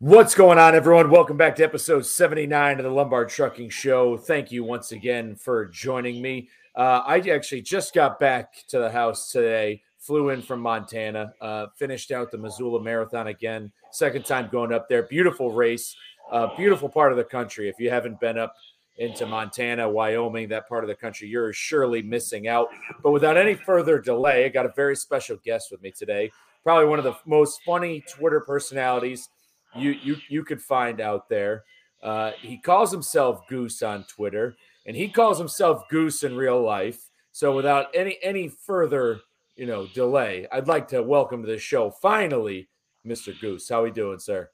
[0.00, 1.08] What's going on, everyone?
[1.08, 4.16] Welcome back to episode 79 of the Lombard Trucking Show.
[4.16, 6.48] Thank you once again for joining me.
[6.74, 11.66] Uh, I actually just got back to the house today, flew in from Montana, uh,
[11.76, 13.70] finished out the Missoula Marathon again.
[13.92, 15.04] Second time going up there.
[15.04, 15.94] Beautiful race,
[16.32, 17.68] uh, beautiful part of the country.
[17.68, 18.56] If you haven't been up
[18.98, 22.66] into Montana, Wyoming, that part of the country, you're surely missing out.
[23.00, 26.32] But without any further delay, I got a very special guest with me today.
[26.64, 29.28] Probably one of the most funny Twitter personalities
[29.76, 31.64] you you you could find out there.
[32.02, 34.56] Uh, he calls himself Goose on Twitter,
[34.86, 37.10] and he calls himself Goose in real life.
[37.32, 39.20] So, without any any further
[39.56, 42.68] you know delay, I'd like to welcome to the show finally,
[43.06, 43.38] Mr.
[43.40, 43.68] Goose.
[43.68, 44.50] How are we doing, sir?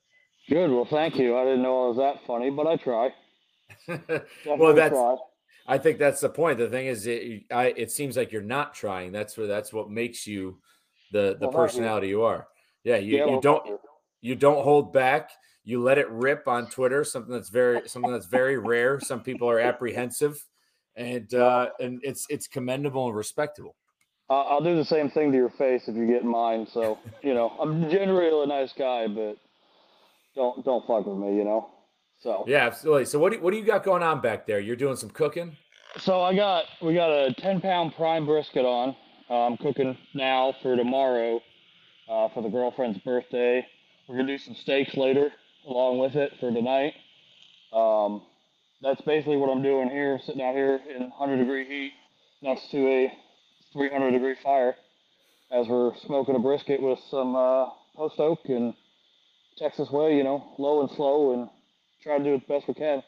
[0.49, 0.71] Good.
[0.71, 1.37] Well, thank you.
[1.37, 3.13] I didn't know I was that funny, but I try.
[4.47, 4.95] well, that's.
[4.95, 5.17] Try.
[5.67, 6.59] I think that's the point.
[6.59, 9.13] The thing is, it, I, it seems like you're not trying.
[9.13, 10.59] That's where that's what makes you
[11.13, 12.19] the the well, personality you.
[12.19, 12.25] you.
[12.25, 12.49] are.
[12.83, 13.81] Yeah, you, yeah, you well, don't
[14.21, 15.31] you don't hold back.
[15.65, 17.05] You let it rip on Twitter.
[17.05, 19.01] Something that's very something that's very rare.
[19.01, 20.45] Some people are apprehensive,
[20.97, 23.77] and uh, and it's it's commendable and respectable.
[24.31, 26.67] I'll do the same thing to your face if you get mine.
[26.73, 29.37] So you know, I'm generally a nice guy, but
[30.35, 31.37] don't don't fuck with me.
[31.37, 31.71] You know.
[32.21, 33.07] So yeah, absolutely.
[33.07, 34.61] So what do, what do you got going on back there?
[34.61, 35.57] You're doing some cooking.
[35.99, 38.95] So I got we got a 10 pound prime brisket on.
[39.29, 41.41] Uh, I'm cooking now for tomorrow
[42.09, 43.67] uh, for the girlfriend's birthday.
[44.11, 45.31] We're gonna do some steaks later
[45.69, 46.95] along with it for tonight.
[47.73, 48.23] Um,
[48.83, 51.93] that's basically what I'm doing here, sitting out here in 100 degree heat
[52.43, 53.13] next to a
[53.73, 54.75] 300 degree fire
[55.53, 58.75] as we're smoking a brisket with some uh, post oak and
[59.57, 61.49] Texas way, you know, low and slow, and
[62.03, 63.05] try to do it the best we can.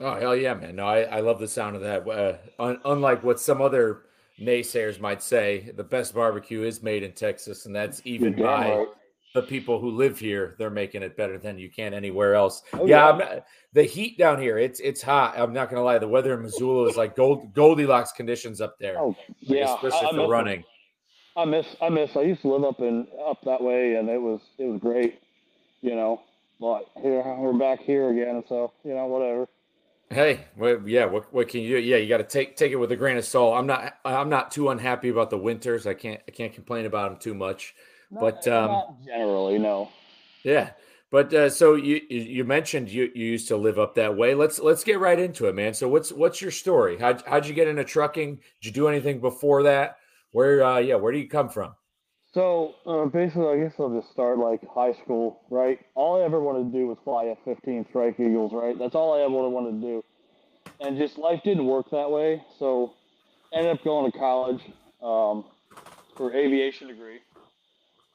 [0.00, 0.76] Oh hell yeah, man!
[0.76, 2.08] No, I, I love the sound of that.
[2.08, 4.04] Uh, un- unlike what some other
[4.40, 8.88] naysayers might say, the best barbecue is made in Texas, and that's even by right
[9.34, 12.62] the people who live here they're making it better than you can anywhere else.
[12.72, 13.40] Oh, yeah, yeah.
[13.72, 15.34] the heat down here it's it's hot.
[15.36, 15.98] I'm not gonna lie.
[15.98, 18.96] The weather in Missoula is like gold, Goldilocks conditions up there.
[18.98, 20.64] Oh yeah, especially I, I for running.
[21.36, 22.16] I miss I miss.
[22.16, 25.20] I used to live up in up that way, and it was it was great.
[25.82, 26.22] You know,
[26.60, 29.48] but here we're back here again, so you know whatever.
[30.10, 31.06] Hey, well, yeah.
[31.06, 31.78] What, what can you do?
[31.82, 33.56] Yeah, you got to take take it with a grain of salt.
[33.56, 35.88] I'm not I'm not too unhappy about the winters.
[35.88, 37.74] I can't I can't complain about them too much.
[38.10, 39.90] But um, generally, no.
[40.44, 40.70] Yeah,
[41.10, 44.34] but uh, so you you mentioned you, you used to live up that way.
[44.34, 45.72] Let's let's get right into it, man.
[45.72, 46.98] So what's what's your story?
[46.98, 48.34] How how'd you get into trucking?
[48.34, 49.98] Did you do anything before that?
[50.32, 51.74] Where uh, yeah, where do you come from?
[52.32, 55.78] So uh, basically, I guess I'll just start like high school, right?
[55.94, 58.76] All I ever wanted to do was fly F-15 Strike Eagles, right?
[58.76, 60.04] That's all I ever wanted to do,
[60.80, 62.42] and just life didn't work that way.
[62.58, 62.94] So
[63.52, 64.62] ended up going to college
[65.00, 65.44] um,
[66.16, 67.20] for aviation degree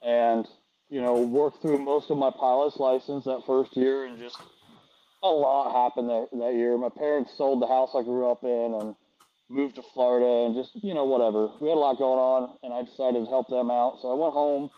[0.02, 0.48] and
[0.90, 4.38] you know worked through most of my pilot's license that first year, and just
[5.24, 6.78] a lot happened that that year.
[6.78, 8.96] My parents sold the house I grew up in and
[9.50, 11.50] moved to Florida, and just you know whatever.
[11.60, 14.00] We had a lot going on, and I decided to help them out.
[14.02, 14.70] So I went home,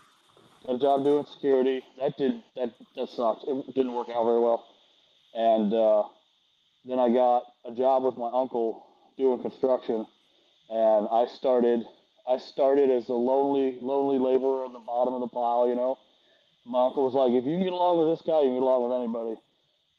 [0.66, 1.82] got a job doing security.
[2.00, 3.44] That did that that sucked.
[3.46, 4.66] It didn't work out very well,
[5.34, 6.02] and uh,
[6.84, 10.06] then I got a job with my uncle doing construction,
[10.70, 11.84] and I started
[12.28, 15.98] I started as a lonely, lonely laborer on the bottom of the pile, you know.
[16.64, 18.62] My uncle was like, if you can get along with this guy, you can get
[18.62, 19.36] along with anybody.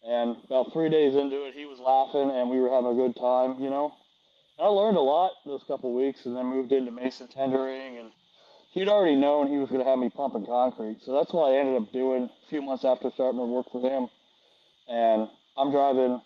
[0.03, 3.15] And about three days into it, he was laughing and we were having a good
[3.15, 3.91] time, you know.
[4.57, 7.97] And I learned a lot those couple weeks and then moved into mason tendering.
[7.99, 8.11] And
[8.71, 11.03] he'd already known he was going to have me pumping concrete.
[11.03, 13.81] So that's what I ended up doing a few months after starting to work for
[13.81, 14.07] him.
[14.87, 16.21] And I'm driving,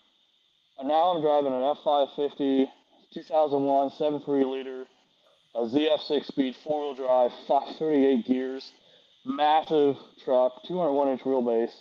[0.82, 2.66] now I'm driving an F550
[3.14, 4.86] 2001 7.3 liter
[5.54, 7.32] a ZF6 speed four wheel drive,
[7.78, 8.70] 38 gears,
[9.24, 11.72] massive truck, 201 inch wheelbase,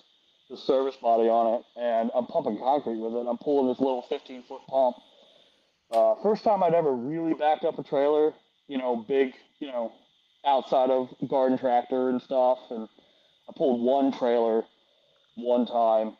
[0.50, 3.28] the service body on it, and I'm pumping concrete with it.
[3.30, 4.96] I'm pulling this little 15 foot pump.
[5.92, 8.34] Uh, first time I'd ever really backed up a trailer,
[8.68, 9.92] you know, big, you know,
[10.46, 12.60] outside of garden tractor and stuff.
[12.70, 12.88] And
[13.50, 14.64] I pulled one trailer
[15.36, 16.18] one time,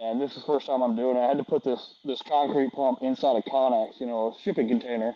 [0.00, 1.20] and this is the first time I'm doing it.
[1.20, 4.68] I had to put this this concrete pump inside a Connex, you know, a shipping
[4.68, 5.14] container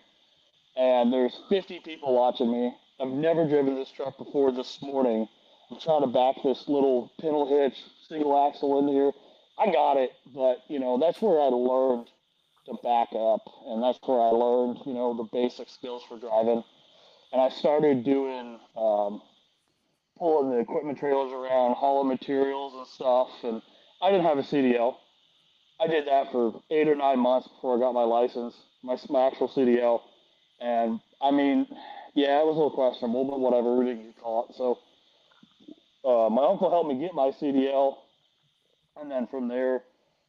[0.77, 2.75] and there's 50 people watching me.
[3.01, 5.27] I've never driven this truck before this morning.
[5.71, 7.77] I'm trying to back this little pintle hitch
[8.09, 9.13] single axle in here.
[9.59, 12.09] I got it, but you know that's where I learned
[12.67, 16.65] to back up, and that's where I learned you know the basic skills for driving.
[17.33, 19.23] And I started doing um,
[20.21, 23.29] pulling the equipment trailers around, hauling materials and stuff.
[23.43, 23.63] And
[24.03, 24.97] I didn't have a CDL.
[25.81, 29.27] I did that for eight or nine months before I got my license, my, my
[29.27, 30.03] actual CDL.
[30.61, 31.67] And I mean,
[32.15, 34.55] yeah, it was a little questionable, but whatever, we didn't get caught.
[34.57, 34.79] So
[36.05, 37.97] uh, my uncle helped me get my CDL,
[38.97, 39.83] And then from there,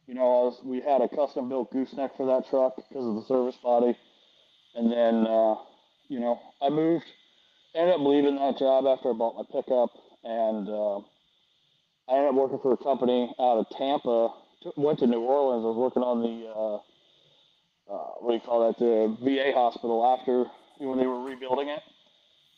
[0.06, 3.24] you know, was, we had a custom built gooseneck for that truck because of the
[3.24, 3.96] service body.
[4.74, 5.56] And then, uh,
[6.08, 7.04] you know, I moved,
[7.74, 9.90] ended up leaving that job after I bought my pickup,
[10.24, 10.98] and uh,
[12.08, 14.30] I ended up working for a company out of Tampa.
[14.76, 15.64] Went to New Orleans.
[15.64, 16.48] I was working on the
[17.90, 18.78] uh, what do you call that?
[18.78, 20.46] The VA hospital after
[20.78, 21.80] when they were rebuilding it.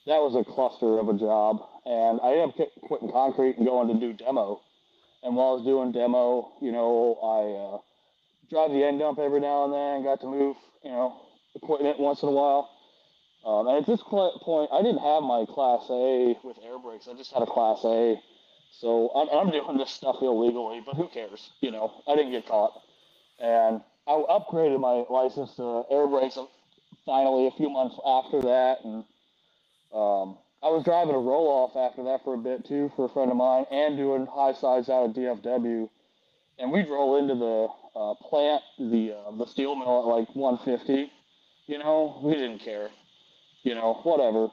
[0.07, 3.89] That was a cluster of a job, and I ended up quitting concrete and going
[3.89, 4.61] to do demo.
[5.23, 7.79] And while I was doing demo, you know, I uh,
[8.51, 10.05] drive the end dump every now and then.
[10.05, 11.17] Got to move, you know,
[11.55, 12.69] equipment once in a while.
[13.47, 17.09] Um, and at this point, I didn't have my Class A with air brakes.
[17.09, 18.21] I just had a Class A.
[18.81, 21.51] So I'm, I'm doing this stuff illegally, but who cares?
[21.61, 22.73] You know, I didn't get caught.
[23.39, 26.39] And I upgraded my license to air brakes
[27.07, 28.79] finally a few months after that.
[28.85, 29.05] And
[29.95, 33.09] um, I was driving a roll off after that for a bit too for a
[33.11, 35.89] friend of mine and doing high sides out of DFW.
[36.59, 37.69] And we'd roll into the
[37.99, 41.11] uh, plant, the uh, the steel mill at like 150.
[41.67, 42.91] You know, we didn't care.
[43.63, 44.49] You know, whatever.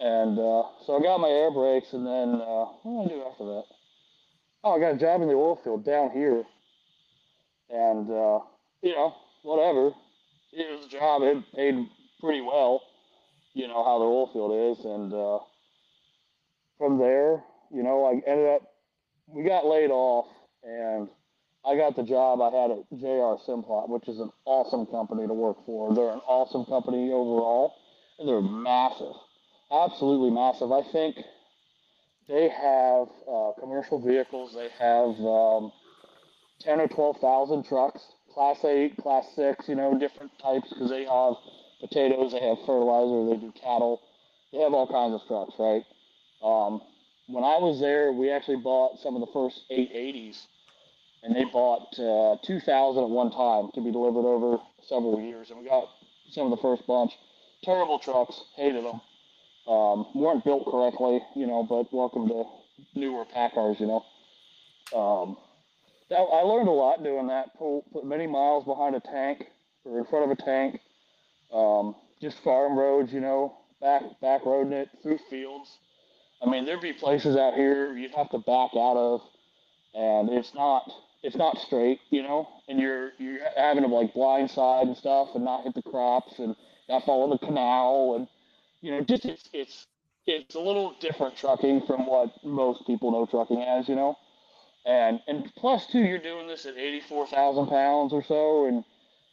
[0.00, 3.24] And uh, so I got my air brakes, and then uh, what did I do
[3.30, 3.64] after that?
[4.64, 6.44] Oh, I got a job in the oil field down here.
[7.70, 8.40] And, uh,
[8.82, 9.92] you know, whatever.
[10.52, 11.22] It was a job.
[11.22, 11.74] It paid
[12.20, 12.82] pretty well,
[13.54, 14.84] you know, how the oil field is.
[14.84, 15.38] And uh,
[16.78, 17.42] from there,
[17.72, 18.62] you know, I ended up,
[19.28, 20.26] we got laid off,
[20.64, 21.08] and
[21.64, 25.34] I got the job I had at JR Simplot, which is an awesome company to
[25.34, 25.94] work for.
[25.94, 27.74] They're an awesome company overall,
[28.18, 29.12] and they're massive,
[29.70, 30.72] absolutely massive.
[30.72, 31.16] I think
[32.28, 34.54] they have uh, commercial vehicles.
[34.54, 35.72] They have um,
[36.60, 38.00] ten or twelve thousand trucks,
[38.34, 41.34] class eight, class six, you know, different types because they have
[41.80, 44.00] potatoes, they have fertilizer, they do cattle,
[44.52, 45.84] they have all kinds of trucks, right?
[46.42, 46.80] Um,
[47.26, 50.46] when I was there, we actually bought some of the first 880s
[51.22, 55.50] and they bought uh, 2,000 at one time to be delivered over several years.
[55.50, 55.88] And we got
[56.30, 57.12] some of the first bunch.
[57.62, 59.00] Terrible trucks, hated them.
[59.68, 62.44] Um, weren't built correctly, you know, but welcome to
[62.94, 64.04] newer Paccars, you know.
[64.96, 65.36] Um,
[66.10, 67.56] that, I learned a lot doing that.
[67.58, 69.44] Pull, put many miles behind a tank
[69.84, 70.80] or in front of a tank.
[71.52, 75.70] Um, just farm roads, you know, back back roading it through fields.
[76.42, 79.20] I mean, there'd be places out here you'd have to back out of,
[79.94, 80.90] and it's not
[81.22, 85.44] it's not straight, you know, and you're you're having to like blindside and stuff and
[85.44, 86.54] not hit the crops and
[86.88, 88.28] not follow the canal and
[88.80, 89.86] you know just it's it's
[90.26, 94.16] it's a little different trucking from what most people know trucking as, you know,
[94.86, 98.84] and and plus too you're doing this at eighty four thousand pounds or so and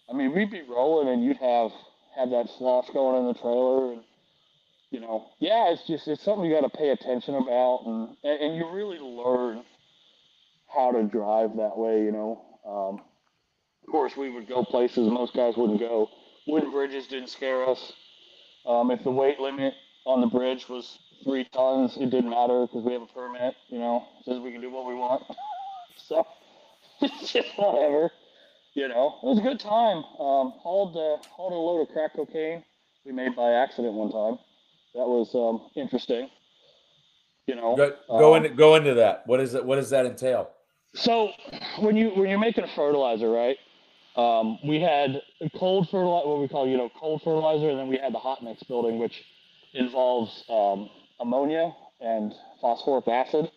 [0.09, 1.71] I mean we'd be rolling and you'd have
[2.15, 4.01] have that slosh going in the trailer and
[4.91, 8.55] you know yeah it's just it's something you got to pay attention about and and
[8.55, 9.63] you really learn
[10.67, 12.41] how to drive that way, you know.
[12.65, 13.01] Um,
[13.85, 16.09] of course, we would go places most guys wouldn't go.
[16.45, 17.93] Wooden bridges didn't scare us.
[18.65, 19.73] Um, if the weight limit
[20.05, 23.79] on the bridge was three tons, it didn't matter because we have a permit, you
[23.79, 25.23] know, says we can do what we want.
[26.07, 26.25] so,
[27.01, 28.11] it's just whatever,
[28.73, 29.17] you know.
[29.23, 29.97] It was a good time.
[29.97, 32.63] Um, hauled, uh, hauled a load of crack cocaine
[33.07, 34.37] we made by accident one time.
[34.93, 36.29] That was um, interesting.
[37.47, 39.25] You know, go, go um, into go into that.
[39.25, 39.63] What is it?
[39.63, 40.49] What does that entail?
[40.93, 41.31] So
[41.79, 43.57] when you when you're making a fertilizer, right?
[44.17, 45.21] Um, we had
[45.55, 48.43] cold fertilizer, what we call you know cold fertilizer, and then we had the hot
[48.43, 49.23] mix building, which
[49.73, 53.51] involves um, ammonia and phosphoric acid,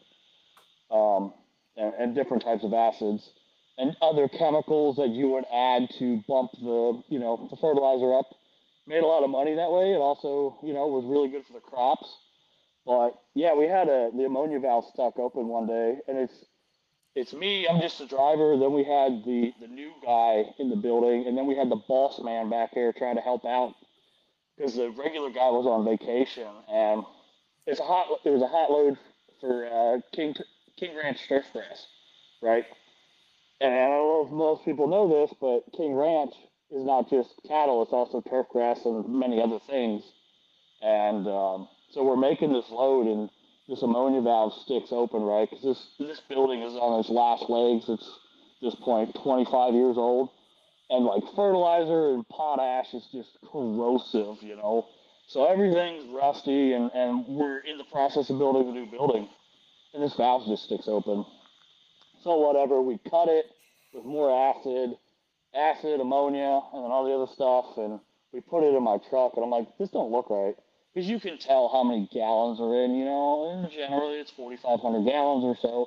[0.91, 1.33] um,
[1.77, 3.31] and, and, different types of acids,
[3.79, 8.27] and other chemicals that you would add to bump the you know the fertilizer up.
[8.87, 9.93] Made a lot of money that way.
[9.93, 12.09] It also you know was really good for the crops.
[12.87, 16.45] But yeah, we had a the ammonia valve stuck open one day, and it's
[17.15, 17.69] it's me.
[17.69, 18.57] I'm just the driver.
[18.57, 21.81] Then we had the the new guy in the building, and then we had the
[21.89, 23.75] boss man back here trying to help out
[24.57, 27.05] because the regular guy was on vacation, and
[27.67, 28.07] it's a hot.
[28.25, 28.99] It was a hot load
[29.41, 30.35] for uh, King
[30.79, 31.87] King Ranch turf grass,
[32.43, 32.65] right?
[33.61, 36.35] And I don't know if most people know this, but King Ranch
[36.71, 40.03] is not just cattle; it's also turf grass and many other things.
[40.83, 43.31] And um, so we're making this load, and
[43.69, 45.49] this ammonia valve sticks open, right?
[45.49, 47.85] Because this this building is on its last legs.
[47.89, 48.19] It's
[48.63, 50.31] this point 25 years old,
[50.91, 54.87] and like fertilizer and potash is just corrosive, you know.
[55.31, 59.29] So everything's rusty, and and we're in the process of building a new building,
[59.95, 61.25] and this valve just sticks open.
[62.25, 63.47] So whatever, we cut it
[63.95, 64.99] with more acid,
[65.55, 68.01] acid, ammonia, and then all the other stuff, and
[68.33, 70.57] we put it in my truck, and I'm like, this don't look right
[70.93, 72.97] because you can tell how many gallons are in.
[72.97, 75.87] You know, and generally it's 4,500 gallons or so.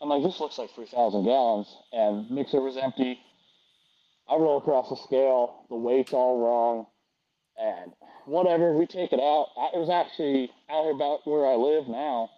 [0.00, 3.18] I'm like, this looks like 3,000 gallons, and mixer was empty.
[4.30, 6.86] I roll across the scale, the weight's all wrong,
[7.58, 7.92] and
[8.28, 9.48] whatever, we take it out.
[9.74, 12.30] It was actually out here about where I live now,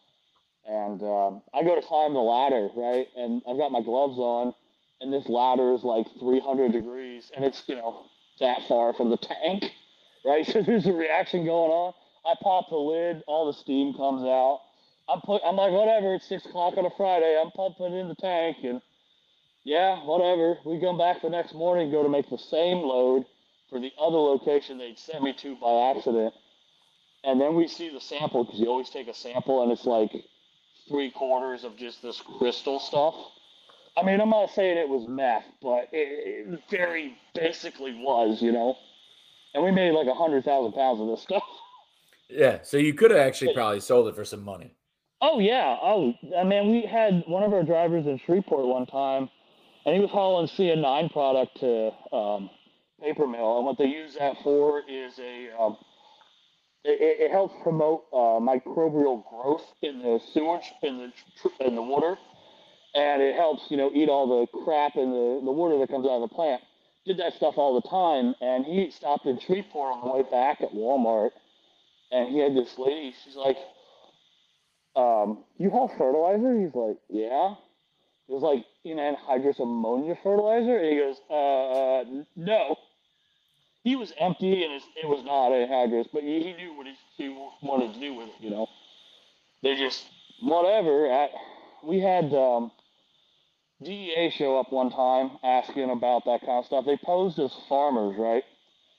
[0.66, 4.54] and um, I go to climb the ladder, right, and I've got my gloves on,
[5.00, 8.06] and this ladder is like 300 degrees, and it's, you know,
[8.40, 9.64] that far from the tank,
[10.25, 11.94] right, so there's a reaction going on.
[12.25, 14.61] I pop the lid, all the steam comes out.
[15.09, 16.14] I'm put, I'm like, whatever.
[16.14, 17.37] It's six o'clock on a Friday.
[17.40, 18.80] I'm pumping in the tank, and
[19.64, 20.59] yeah, whatever.
[20.64, 23.25] We come back the next morning, go to make the same load
[23.70, 26.34] for the other location they'd sent me to by accident,
[27.24, 30.10] and then we see the sample because you always take a sample, and it's like
[30.88, 33.14] three quarters of just this crystal stuff.
[33.96, 38.52] I mean, I'm not saying it was meth, but it, it very basically was, you
[38.52, 38.76] know.
[39.54, 41.42] And we made like a hundred thousand pounds of this stuff.
[42.28, 44.74] Yeah, so you could have actually probably sold it for some money.
[45.20, 45.76] Oh yeah.
[45.82, 49.28] Oh, I mean, we had one of our drivers in Shreveport one time,
[49.84, 52.50] and he was hauling CN9 product to um,
[53.00, 55.76] paper mill, and what they use that for is a um,
[56.85, 62.16] it, it, helps promote uh, microbial growth in the sewage in the in the water,
[62.95, 66.07] and it helps you know eat all the crap in the the water that comes
[66.07, 66.62] out of the plant.
[67.07, 70.61] Did that stuff all the time, and he stopped in Shreveport on the way back
[70.61, 71.30] at Walmart,
[72.12, 73.14] and he had this lady.
[73.25, 73.57] She's like
[74.97, 76.61] um, you haul fertilizer?
[76.61, 77.54] He's like, yeah.
[78.28, 80.78] It was like, anhydrous ammonia fertilizer?
[80.78, 82.76] And he goes, uh, no.
[83.84, 87.28] He was empty and it was not anhydrous, but he, he knew what he, he
[87.62, 88.68] wanted to do with it, you know.
[89.62, 90.04] They just,
[90.42, 91.10] whatever.
[91.10, 91.30] At,
[91.84, 92.70] we had um,
[93.82, 96.84] DEA show up one time asking about that kind of stuff.
[96.84, 98.44] They posed as farmers, right?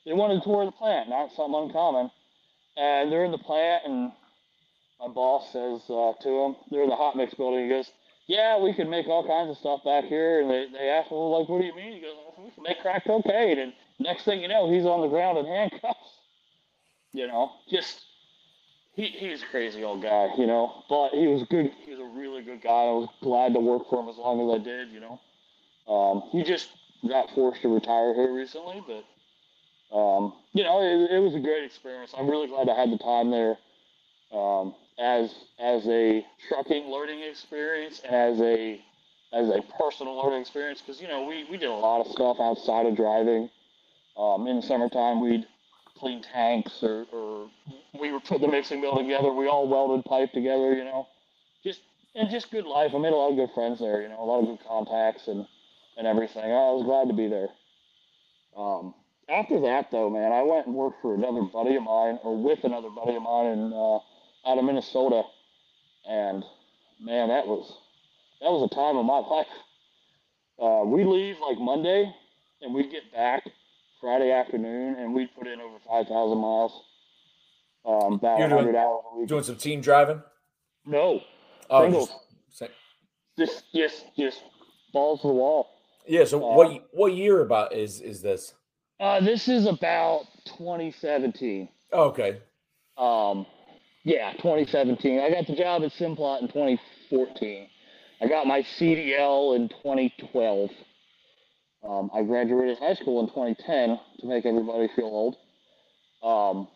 [0.05, 2.11] They wanted to tour the plant, not something uncommon.
[2.77, 4.11] And they're in the plant and
[4.99, 7.63] my boss says uh, to them, they're in the hot mix building.
[7.63, 7.89] He goes,
[8.27, 11.39] "Yeah, we can make all kinds of stuff back here." And they they ask, "Well,
[11.39, 14.25] like, what do you mean?" He goes, well, "We can make crack cocaine." And next
[14.25, 15.99] thing you know, he's on the ground in handcuffs.
[17.13, 18.01] You know, just
[18.93, 21.71] he he's a crazy old guy, you know, but he was good.
[21.85, 22.69] He was a really good guy.
[22.69, 25.19] I was glad to work for him as long as I did, you know.
[25.93, 26.69] Um, he just
[27.07, 31.65] got forced to retire here recently, but um, you know, it, it was a great
[31.65, 32.13] experience.
[32.17, 33.57] I'm really glad I had the time there.
[34.31, 38.81] Um, as as a trucking learning experience and as a
[39.33, 42.37] as a personal learning experience because you know we, we did a lot of stuff
[42.39, 43.49] outside of driving.
[44.17, 45.45] Um, in the summertime, we'd
[45.97, 47.49] clean tanks or, or
[47.99, 49.31] we would put the mixing mill together.
[49.31, 51.07] We all welded pipe together, you know,
[51.63, 51.81] just
[52.15, 52.91] and just good life.
[52.93, 55.27] I made a lot of good friends there, you know, a lot of good contacts
[55.27, 55.45] and
[55.97, 56.43] and everything.
[56.43, 57.49] I was glad to be there.
[58.57, 58.95] Um,
[59.29, 62.63] after that, though, man, I went and worked for another buddy of mine, or with
[62.63, 63.99] another buddy of mine in uh,
[64.49, 65.23] out of Minnesota,
[66.09, 66.43] and
[66.99, 67.71] man, that was
[68.41, 69.47] that was a time of my life.
[70.59, 72.11] Uh, we leave like Monday,
[72.61, 73.43] and we get back
[74.01, 76.73] Friday afternoon, and we put in over five thousand miles.
[77.85, 79.27] Um, about hundred hours a week.
[79.27, 80.21] Doing some team driving?
[80.85, 81.21] No,
[81.69, 82.09] oh, singles.
[82.57, 82.71] Just,
[83.37, 84.43] just, just, just
[84.91, 85.67] balls to the wall.
[86.07, 86.25] Yeah.
[86.25, 88.55] So uh, what what year about is is this?
[88.99, 91.69] Uh, this is about 2017.
[91.93, 92.39] okay.
[92.97, 93.45] Um,
[94.03, 95.19] yeah, 2017.
[95.19, 97.67] I got the job at Simplot in 2014.
[98.21, 100.69] I got my CDL in 2012.
[101.83, 105.35] Um, I graduated high school in 2010 to make everybody feel old.
[106.23, 106.67] Um,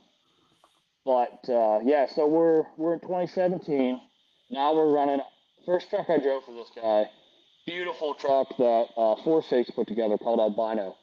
[1.06, 4.02] but uh, yeah, so we're we're in 2017.
[4.50, 5.20] Now we're running.
[5.66, 7.06] First truck I drove for this guy,
[7.66, 10.96] beautiful truck that uh, Force Fakes put together called Albino.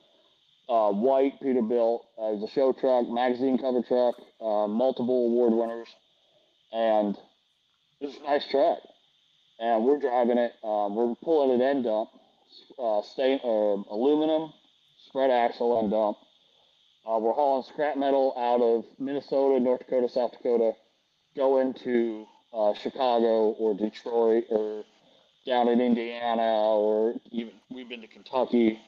[0.69, 5.89] Uh, white Peterbilt as a show truck, magazine cover truck, uh, multiple award winners
[6.73, 7.17] and
[8.01, 8.79] it's a nice truck.
[9.59, 10.53] And we're driving it.
[10.65, 12.09] Um, we're pulling it end dump,
[12.79, 13.49] uh, stain, uh,
[13.91, 14.53] aluminum,
[15.09, 16.17] spread axle and dump.
[17.07, 20.73] Uh, we're hauling scrap metal out of Minnesota, North Dakota, South Dakota,
[21.37, 24.85] going to uh, Chicago or Detroit or
[25.47, 28.79] down in Indiana or even we've been to Kentucky.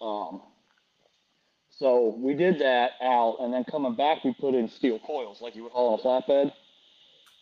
[0.00, 0.42] Um,
[1.78, 5.54] so we did that out, and then coming back, we put in steel coils like
[5.54, 6.52] you would haul on a flatbed.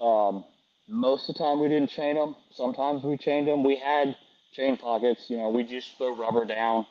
[0.05, 0.45] Um,
[0.89, 2.35] most of the time we didn't chain them.
[2.51, 3.63] Sometimes we chained them.
[3.63, 4.17] We had
[4.55, 5.25] chain pockets.
[5.29, 6.87] You know, we just throw rubber down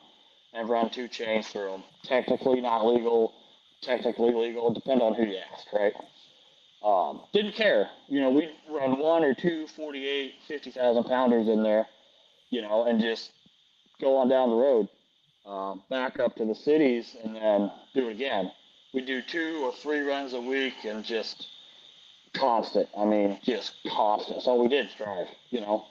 [0.52, 1.82] and run two chains through them.
[2.04, 3.32] Technically not legal.
[3.82, 4.72] Technically legal.
[4.72, 5.92] Depend on who you ask, right?
[6.84, 7.88] Um, didn't care.
[8.08, 11.86] You know, we run one or two 48, 50,000 pounders in there,
[12.50, 13.32] you know, and just
[14.00, 14.88] go on down the road,
[15.46, 18.52] um, back up to the cities, and then do it again.
[18.92, 21.48] We do two or three runs a week and just
[22.34, 22.88] constant.
[22.96, 24.36] I mean, just constant.
[24.36, 25.86] That's all we did drive, you know.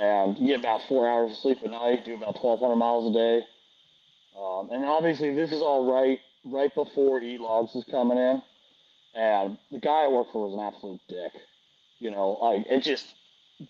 [0.00, 3.18] And you get about four hours of sleep a night, do about 1,200 miles a
[3.18, 3.46] day.
[4.40, 8.40] Um, and obviously, this is all right right before E Logs is coming in,
[9.14, 11.32] and the guy I worked for was an absolute dick.
[11.98, 13.14] You know, like it just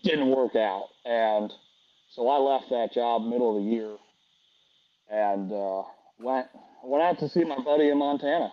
[0.05, 1.53] didn't work out, and
[2.15, 3.97] so I left that job middle of the year,
[5.11, 5.83] and uh,
[6.21, 6.47] went
[6.85, 8.53] went out to see my buddy in Montana,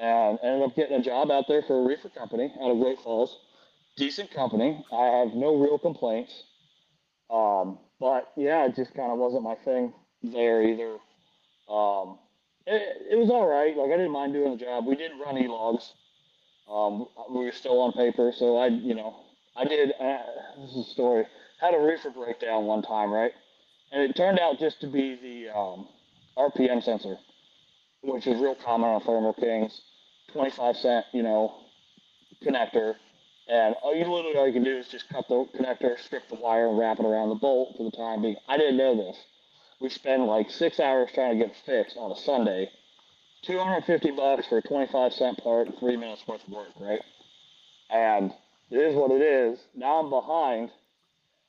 [0.00, 2.98] and ended up getting a job out there for a reefer company out of Great
[2.98, 3.36] Falls.
[3.96, 4.84] Decent company.
[4.92, 6.32] I have no real complaints.
[7.30, 9.92] Um, but yeah, it just kind of wasn't my thing
[10.22, 10.96] there either.
[11.68, 12.18] Um,
[12.66, 13.76] it, it was all right.
[13.76, 14.86] Like I didn't mind doing the job.
[14.86, 15.92] We did run e-logs.
[16.70, 19.16] Um, we were still on paper, so I, you know,
[19.56, 19.92] I did.
[20.00, 20.18] Uh,
[20.60, 21.24] this is a story.
[21.60, 23.32] Had a reefer breakdown one time, right?
[23.92, 25.88] And it turned out just to be the um,
[26.36, 27.16] RPM sensor,
[28.02, 29.80] which is real common on Thermo Kings.
[30.32, 31.54] 25 cent, you know,
[32.44, 32.94] connector.
[33.48, 36.34] And all you literally all you can do is just cut the connector, strip the
[36.34, 38.36] wire, and wrap it around the bolt for the time being.
[38.48, 39.16] I didn't know this
[39.80, 42.70] we spend like six hours trying to get it fixed on a Sunday.
[43.42, 47.00] 250 bucks for a 25 cent part, three minutes worth of work, right?
[47.90, 48.32] And
[48.70, 49.58] it is what it is.
[49.74, 50.70] Now I'm behind.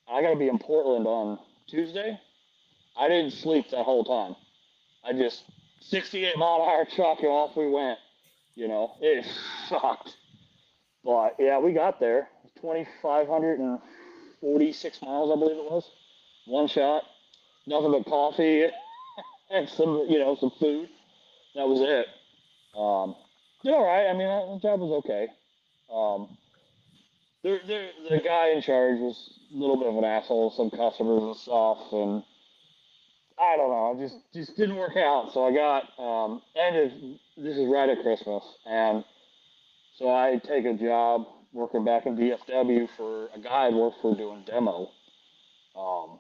[0.08, 2.20] I got to be in Portland on Tuesday.
[2.98, 4.36] I didn't sleep that whole time.
[5.04, 5.44] I just
[5.82, 7.98] 68 mile an hour truck and off we went.
[8.56, 9.26] You know, it
[9.70, 10.16] sucked.
[11.08, 12.30] But yeah, we got there.
[12.62, 15.90] 2,546 miles, I believe it was.
[16.46, 17.02] One shot
[17.68, 18.64] nothing but coffee
[19.52, 20.90] and some, you know, some food.
[21.56, 22.08] That was it.
[22.78, 23.16] Um,
[23.64, 24.08] did all right.
[24.08, 25.28] I mean, the job was okay.
[25.94, 26.38] Um,
[27.44, 31.24] the, the, the guy in charge was a little bit of an asshole, some customers
[31.24, 32.24] and stuff, and
[33.40, 35.32] I don't know, just just didn't work out.
[35.34, 37.20] So I got um, ended.
[37.38, 39.04] This is right at Christmas, and
[39.98, 44.16] so I take a job working back in DFW for a guy I'd worked for
[44.16, 44.90] doing demo.
[45.76, 46.20] Um,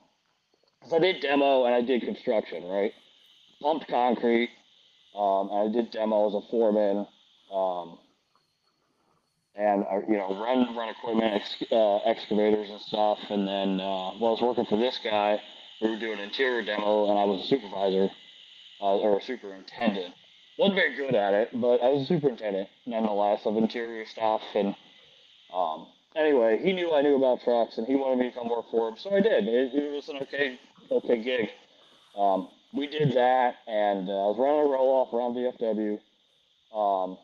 [0.87, 2.91] so I did demo and I did construction, right?
[3.61, 4.49] Pumped concrete.
[5.15, 7.07] Um, I did demo as a foreman.
[7.53, 7.97] Um,
[9.55, 13.17] and uh, you know, run run equipment, ex- uh, excavators and stuff.
[13.29, 15.41] And then uh, while I was working for this guy,
[15.81, 18.09] we were doing interior demo, and I was a supervisor
[18.81, 20.13] uh, or a superintendent.
[20.57, 24.41] Wasn't very good at it, but I was a superintendent nonetheless of interior stuff.
[24.55, 24.75] And
[25.53, 28.65] um, anyway, he knew I knew about trucks, and he wanted me to come work
[28.71, 29.47] for him, so I did.
[29.47, 31.49] It, it was an okay okay gig.
[32.17, 35.99] Um, we did that, and uh, I was running a roll off around DFW.
[36.75, 37.17] Um,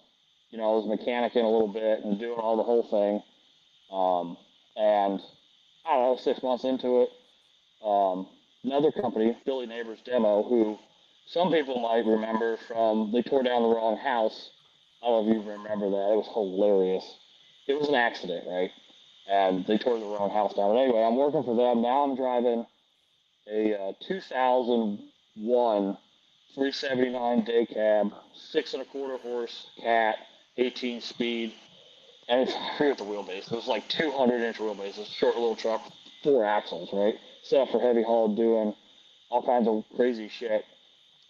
[0.51, 3.23] you know, I was mechanicing a little bit and doing all the whole thing.
[3.91, 4.37] Um,
[4.75, 5.19] and
[5.85, 7.09] I don't know, six months into it,
[7.83, 8.27] um,
[8.63, 10.77] another company, Billy Neighbors Demo, who
[11.27, 14.49] some people might remember from they tore down the wrong house.
[15.01, 16.13] I don't know if you remember that.
[16.13, 17.05] It was hilarious.
[17.67, 18.71] It was an accident, right?
[19.29, 20.71] And they tore the wrong house down.
[20.73, 21.81] But anyway, I'm working for them.
[21.81, 22.65] Now I'm driving
[23.51, 25.97] a uh, 2001
[26.55, 30.17] 379 day cab, six and a quarter horse cat,
[30.57, 31.53] 18 speed,
[32.27, 33.51] and it's, I forget the wheelbase.
[33.51, 34.99] It was like 200 inch wheelbase.
[34.99, 35.81] It's a short little truck,
[36.23, 37.15] four axles, right?
[37.43, 38.75] Set up for heavy haul, doing
[39.29, 40.63] all kinds of crazy shit.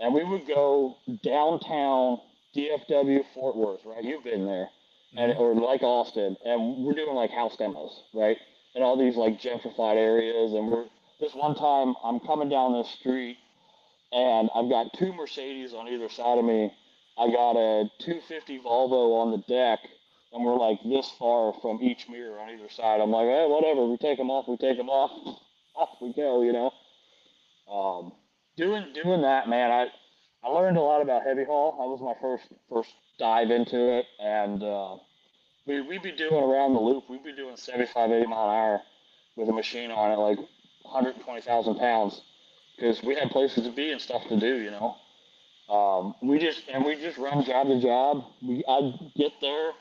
[0.04, 2.20] And we would go downtown
[2.56, 4.04] DFW Fort Worth, right?
[4.04, 4.68] You've been there,
[5.16, 5.42] and mm-hmm.
[5.42, 8.38] or like Austin, and we're doing like house demos, right?
[8.76, 10.86] In all these like gentrified areas, and we're
[11.20, 13.38] this one time I'm coming down this street
[14.14, 16.72] and I've got two Mercedes on either side of me.
[17.18, 19.80] I got a 250 Volvo on the deck,
[20.32, 23.02] and we're like this far from each mirror on either side.
[23.02, 23.86] I'm like, hey, whatever.
[23.88, 24.48] We take them off.
[24.48, 25.12] We take them off.
[25.76, 26.44] off we go.
[26.44, 26.72] You know.
[27.72, 28.12] Um,
[28.58, 29.72] doing doing that, man.
[29.72, 29.88] I
[30.44, 31.72] I learned a lot about heavy haul.
[31.72, 34.96] That was my first first dive into it, and uh,
[35.66, 37.06] we we'd be doing around the loop.
[37.10, 38.82] We'd be doing 75, 80 mile an hour
[39.36, 40.38] with a machine on it, like
[40.84, 42.22] 120,000 pounds
[42.76, 44.96] because we had places to be and stuff to do, you know.
[45.70, 48.24] Um, we just and we just run job to job.
[48.42, 49.72] We I'd get there,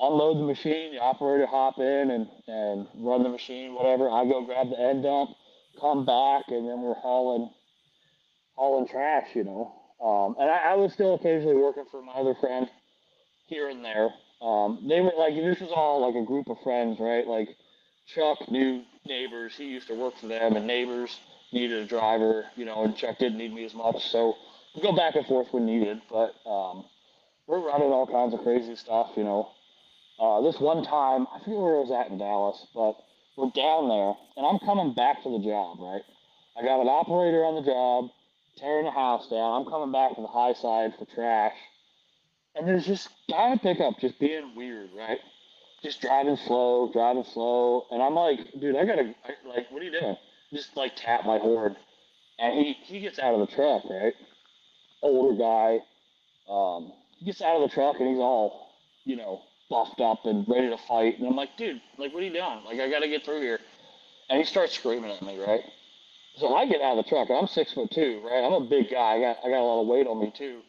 [0.00, 4.08] unload the machine, the operator hop in and and run the machine, whatever.
[4.08, 5.30] I go grab the end dump,
[5.78, 7.50] come back, and then we're hauling
[8.54, 9.74] hauling trash, you know.
[10.02, 12.68] Um, and I, I was still occasionally working for my other friend
[13.46, 14.10] here and there.
[14.40, 17.26] Um, they were like this was all like a group of friends, right?
[17.26, 17.48] Like
[18.06, 19.54] Chuck knew neighbors.
[19.56, 21.20] He used to work for them, and neighbors
[21.52, 24.08] needed a driver, you know, and Chuck didn't need me as much.
[24.10, 24.34] So
[24.74, 26.84] we go back and forth when needed, but um,
[27.46, 29.50] we're running all kinds of crazy stuff, you know.
[30.18, 32.96] Uh, this one time, I forget where I was at in Dallas, but
[33.36, 36.02] we're down there, and I'm coming back to the job, right?
[36.56, 38.10] I got an operator on the job,
[38.62, 39.60] tearing the house down.
[39.60, 41.54] I'm coming back to the high side for trash.
[42.54, 45.18] And there's this guy pickup just being weird, right?
[45.82, 49.84] just driving slow, driving slow, and I'm like, dude, I gotta I, like, what are
[49.84, 50.16] you doing?
[50.52, 51.76] Just like tap my horn,
[52.38, 54.14] and he he gets out of the truck, right?
[55.02, 55.80] Older guy,
[56.48, 58.68] um, he gets out of the truck and he's all,
[59.04, 62.26] you know, buffed up and ready to fight, and I'm like, dude, like, what are
[62.26, 62.62] you doing?
[62.64, 63.58] Like, I gotta get through here,
[64.30, 65.62] and he starts screaming at me, right?
[66.36, 67.28] So I get out of the truck.
[67.28, 68.44] And I'm six foot two, right?
[68.44, 69.16] I'm a big guy.
[69.16, 70.60] I got I got a lot of weight on me too.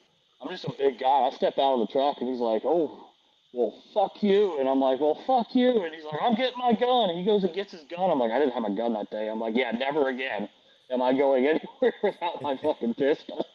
[0.41, 1.27] I'm just a big guy.
[1.27, 3.07] I step out of the truck and he's like, "Oh,
[3.53, 6.73] well, fuck you." And I'm like, "Well, fuck you." And he's like, "I'm getting my
[6.73, 8.09] gun." And he goes and gets his gun.
[8.09, 10.49] I'm like, "I didn't have my gun that day." I'm like, "Yeah, never again
[10.91, 13.45] am I going anywhere without my fucking pistol."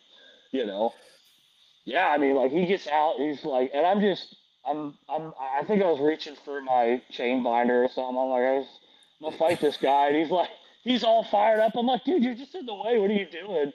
[0.50, 0.94] You know?
[1.84, 3.16] Yeah, I mean, like he gets out.
[3.18, 4.34] He's like, and I'm just,
[4.66, 5.32] I'm, I'm.
[5.40, 8.16] I think I was reaching for my chain binder or something.
[8.18, 8.66] I'm like, I was,
[9.20, 10.50] I'm gonna fight this guy, and he's like
[10.88, 11.72] he's all fired up.
[11.76, 12.98] I'm like, dude, you're just in the way.
[12.98, 13.72] What are you doing?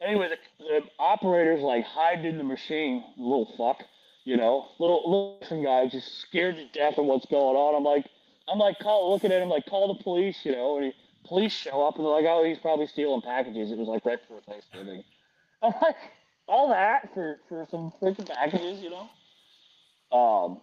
[0.00, 3.82] Anyway, the, the operator's like hiding in the machine, little fuck,
[4.24, 7.74] you know, little little guy just scared to death of what's going on.
[7.74, 8.06] I'm like,
[8.50, 10.92] I'm like, call, looking at him like, call the police, you know, and he,
[11.26, 13.70] police show up and they're like, oh, he's probably stealing packages.
[13.70, 15.02] It was like right before Thanksgiving.
[15.62, 15.96] I'm like,
[16.46, 20.16] all that for for some freaking packages, you know.
[20.16, 20.60] Um,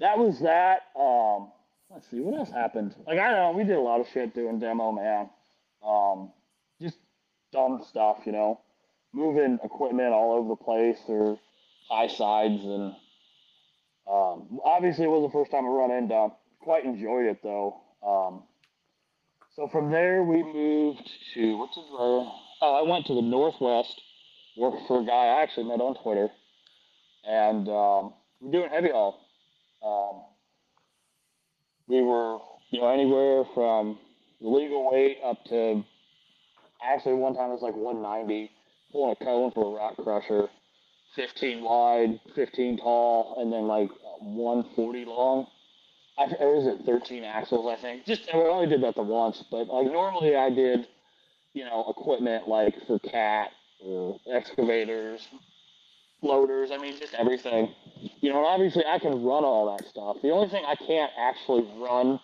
[0.00, 0.86] that was that.
[0.98, 1.52] Um,
[1.92, 2.94] let's see what else happened.
[3.06, 5.28] Like I don't know, we did a lot of shit doing demo, man.
[5.86, 6.30] Um,
[6.80, 6.96] just
[7.52, 8.60] dumb stuff, you know,
[9.12, 11.38] moving equipment all over the place or
[11.88, 12.94] high sides, and
[14.10, 16.28] um, obviously it was the first time I run into.
[16.60, 17.80] Quite enjoyed it though.
[18.02, 18.44] Um,
[19.54, 21.84] so from there we moved to what's it?
[21.92, 22.30] Uh,
[22.62, 24.00] oh, I went to the Northwest,
[24.56, 26.28] worked for a guy I actually met on Twitter,
[27.24, 29.18] and um, we're doing heavy haul.
[29.84, 30.31] Um,
[31.88, 32.38] we were,
[32.70, 33.98] you know, anywhere from
[34.40, 35.84] legal weight up to
[36.82, 38.50] actually one time it was like 190,
[38.90, 40.48] pulling a cone for a rock crusher,
[41.16, 43.90] 15 wide, 15 tall, and then like
[44.20, 45.46] 140 long.
[46.18, 47.66] I, is it 13 axles?
[47.66, 48.04] I think.
[48.04, 50.86] Just I only did that the once, but like normally I did,
[51.54, 53.50] you know, equipment like for cat
[53.84, 55.26] or excavators,
[56.22, 56.70] loaders.
[56.72, 57.74] I mean, just everything.
[58.20, 60.16] You know, and obviously I can run all that stuff.
[60.22, 62.18] The only thing I can't actually run,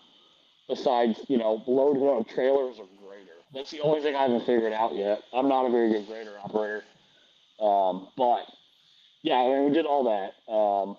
[0.69, 3.31] besides you know loading on a trailer, is a grader.
[3.55, 5.23] That's the only thing I haven't figured out yet.
[5.33, 6.83] I'm not a very good grader operator.
[7.61, 8.47] Um, but
[9.23, 10.53] yeah, I mean, we did all that.
[10.53, 10.97] Um,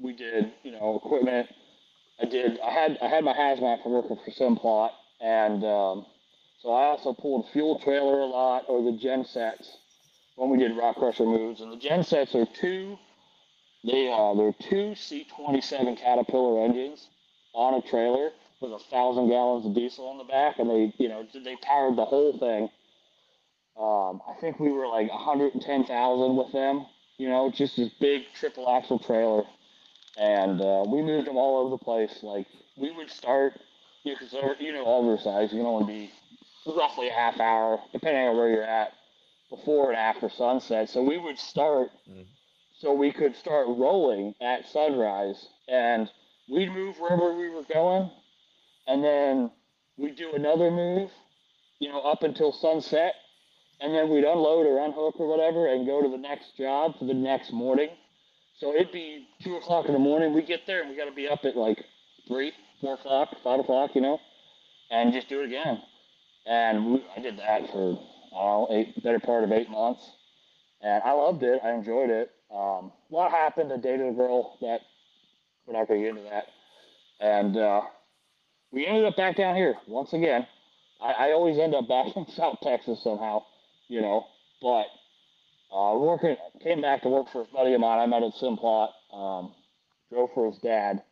[0.00, 1.48] we did, you know, equipment.
[2.20, 2.60] I did.
[2.60, 4.90] I had I had my hazmat from working for Simplot,
[5.20, 6.06] and um,
[6.62, 9.68] so I also pulled fuel trailer a lot, or the gen sets
[10.36, 11.60] when we did rock crusher moves.
[11.60, 12.98] And the gen sets are two.
[13.84, 17.08] They uh, they're two C27 Caterpillar engines
[17.52, 21.08] on a trailer with a thousand gallons of diesel on the back, and they you
[21.08, 22.68] know they powered the whole thing.
[23.76, 26.86] Um, I think we were like 110,000 with them.
[27.18, 29.42] You know, just this big triple axle trailer,
[30.16, 32.20] and uh, we moved them all over the place.
[32.22, 33.60] Like we would start,
[34.02, 35.52] you know, cause you know, oversized.
[35.52, 36.10] You can only be
[36.66, 38.94] roughly a half hour, depending on where you're at,
[39.50, 40.88] before and after sunset.
[40.88, 42.26] So we would start, mm.
[42.78, 46.10] so we could start rolling at sunrise, and
[46.48, 48.10] we'd move wherever we were going,
[48.86, 49.50] and then
[49.96, 51.10] we'd do another move,
[51.78, 53.14] you know, up until sunset,
[53.80, 57.04] and then we'd unload or unhook or whatever, and go to the next job for
[57.04, 57.90] the next morning.
[58.58, 60.32] So it'd be two o'clock in the morning.
[60.32, 61.84] We get there and we got to be up at like
[62.28, 64.20] three, four o'clock, five o'clock, you know,
[64.90, 65.82] and just do it again.
[66.46, 67.98] And we, I did that for
[68.34, 70.10] Know, eight better part of eight months,
[70.82, 71.60] and I loved it.
[71.64, 72.30] I enjoyed it.
[72.50, 73.72] Um, a lot happened.
[73.72, 74.80] I dated a girl that
[75.66, 76.46] we're not going to get into that,
[77.20, 77.82] and uh,
[78.70, 80.46] we ended up back down here once again.
[81.00, 83.42] I, I always end up back in South Texas somehow,
[83.88, 84.26] you know,
[84.60, 84.86] but.
[85.74, 88.90] Uh, working, came back to work for a buddy of mine I met at Simplot.
[89.12, 89.52] Um,
[90.08, 91.02] drove for his dad,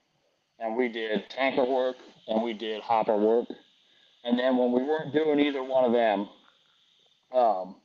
[0.61, 1.97] and we did tanker work
[2.29, 3.47] and we did hopper work.
[4.25, 6.29] And then when we weren't doing either one of them,
[7.35, 7.77] um,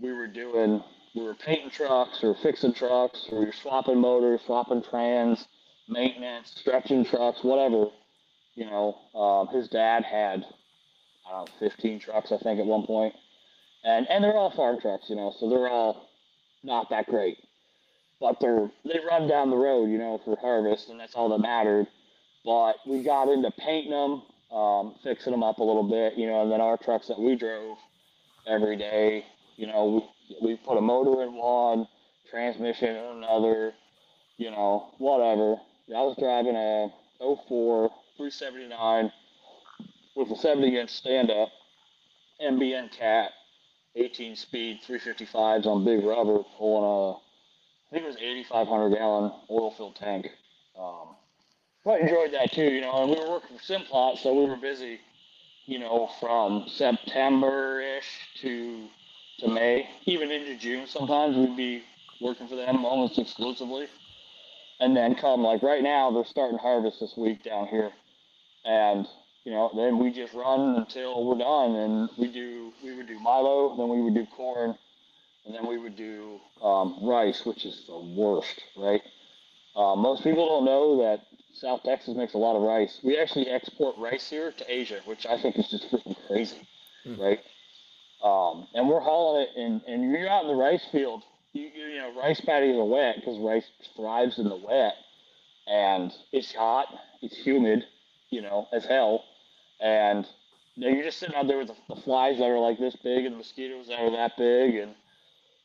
[0.00, 0.82] we were doing
[1.14, 5.46] we were painting trucks or fixing trucks or we were swapping motors, swapping trans,
[5.88, 7.86] maintenance, stretching trucks, whatever.
[8.54, 10.44] You know, um, his dad had
[11.26, 13.14] I don't know, 15 trucks I think at one point,
[13.84, 16.08] and and they're all farm trucks, you know, so they're all
[16.62, 17.38] not that great,
[18.20, 21.38] but they're they run down the road, you know, for harvest, and that's all that
[21.38, 21.86] mattered.
[22.44, 24.22] But we got into painting them,
[24.56, 27.36] um, fixing them up a little bit, you know, and then our trucks that we
[27.36, 27.78] drove
[28.46, 29.24] every day.
[29.56, 31.86] You know, we, we put a motor in one,
[32.30, 33.72] transmission in another,
[34.38, 35.56] you know, whatever.
[35.88, 39.12] I was driving a 04 379
[40.16, 41.48] with a 70 inch stand up
[42.42, 43.30] MBN cat,
[43.94, 49.70] 18 speed 355s on big rubber, pulling a, I think it was 8,500 gallon oil
[49.70, 50.28] filled tank.
[50.78, 51.14] Um,
[51.86, 52.64] enjoyed that too.
[52.64, 55.00] You know, and we were working for Simplot, so we were busy.
[55.66, 58.88] You know, from September ish to
[59.40, 60.86] to May, even into June.
[60.86, 61.82] Sometimes we'd be
[62.20, 63.86] working for them almost exclusively.
[64.80, 67.92] And then come like right now, they're starting harvest this week down here,
[68.64, 69.06] and
[69.44, 73.18] you know, then we just run until we're done, and we do we would do
[73.20, 74.76] Milo, then we would do corn,
[75.46, 79.02] and then we would do um, rice, which is the worst, right?
[79.76, 83.00] Uh, most people don't know that South Texas makes a lot of rice.
[83.02, 86.68] We actually export rice here to Asia, which I think is just freaking crazy,
[87.06, 87.18] mm.
[87.18, 87.40] right?
[88.22, 91.22] Um, and we're hauling it, and, and you're out in the rice field.
[91.52, 94.94] You, you know, rice paddies are wet because rice thrives in the wet,
[95.66, 96.86] and it's hot,
[97.20, 97.84] it's humid,
[98.30, 99.24] you know, as hell,
[99.80, 100.26] and
[100.74, 102.96] you know, you're just sitting out there with the, the flies that are like this
[102.96, 104.94] big and the mosquitoes that are that big, and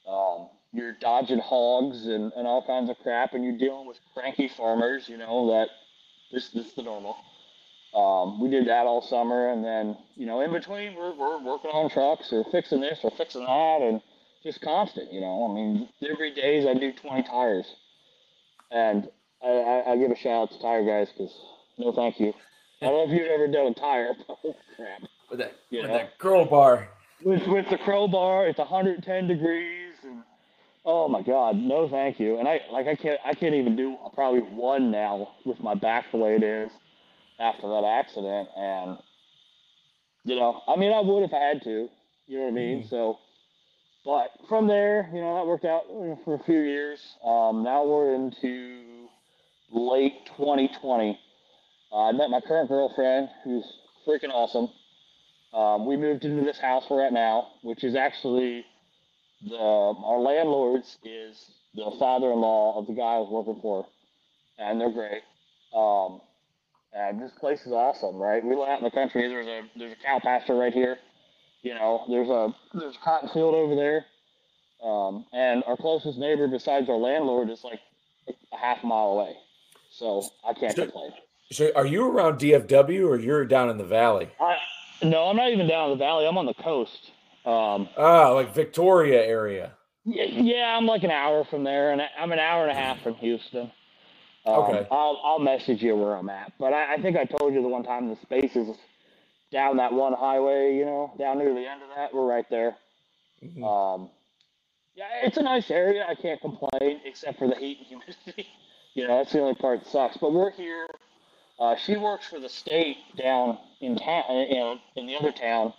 [0.08, 4.48] um, you're dodging hogs and, and all kinds of crap, and you're dealing with cranky
[4.48, 5.70] farmers, you know, that
[6.32, 7.18] this, this is the normal.
[7.96, 11.72] Um, we did that all summer, and then you know, in between, we're, we're working
[11.72, 14.02] on trucks or fixing this or fixing that, and
[14.44, 15.12] just constant.
[15.12, 17.66] You know, I mean, every days I do 20 tires,
[18.72, 19.08] and
[19.44, 21.34] I, I, I give a shout out to tire guys because
[21.78, 22.34] no, thank you.
[22.82, 24.14] I don't know if you've ever done a tire.
[24.30, 25.02] oh crap!
[25.32, 25.98] With that, you with know?
[25.98, 26.90] that crowbar.
[27.24, 29.87] With with the crowbar, it's 110 degrees,
[30.88, 32.40] oh my god, no, thank you.
[32.40, 36.06] And I like I can't I can't even do probably one now with my back
[36.12, 36.72] the way it is
[37.40, 38.98] after that accident, and
[40.24, 41.90] you know, I mean, I would if I had to.
[42.26, 42.80] You know what I mean?
[42.80, 42.90] Mm-hmm.
[42.90, 43.20] So,
[44.04, 45.84] but from there, you know, that worked out
[46.26, 47.00] for a few years.
[47.24, 49.08] Um, now we're into
[49.72, 51.20] late 2020.
[51.92, 53.66] Uh, I met my current girlfriend, who's
[54.06, 54.70] freaking awesome.
[55.54, 58.66] Um, we moved into this house we're at now, which is actually
[59.44, 63.86] the our landlords is the father-in-law of the guy I was working for,
[64.58, 65.22] and they're great.
[65.76, 66.22] Um,
[66.94, 68.44] and this place is awesome, right?
[68.44, 69.28] We went out in the country.
[69.28, 70.98] There's a there's a cow pasture right here.
[71.62, 74.06] You know, there's a there's a cotton field over there.
[74.84, 77.80] Um, and our closest neighbor besides our landlord is like
[78.28, 79.36] a half mile away.
[79.92, 81.12] So I can't so, complain.
[81.52, 84.30] So are you around DFW or you're down in the valley?
[84.40, 84.58] I,
[85.04, 86.28] no, I'm not even down in the valley.
[86.28, 87.12] I'm on the coast.
[87.48, 89.72] Um, ah, like Victoria area.
[90.04, 93.02] Yeah, yeah, I'm like an hour from there, and I'm an hour and a half
[93.02, 93.72] from Houston.
[94.46, 94.88] Um, okay.
[94.92, 96.52] I'll I'll message you where I'm at.
[96.60, 98.76] But I, I think I told you the one time the spaces
[99.52, 102.76] down that one highway, you know, down near the end of that, we're right there.
[103.42, 103.64] Mm-hmm.
[103.64, 104.10] Um,
[104.96, 106.06] yeah, it's a nice area.
[106.08, 108.48] I can't complain, except for the heat and humidity.
[108.94, 110.18] you know, that's the only part that sucks.
[110.18, 110.88] But we're here.
[111.60, 115.74] Uh, she works for the state down in town, you know, in the other town,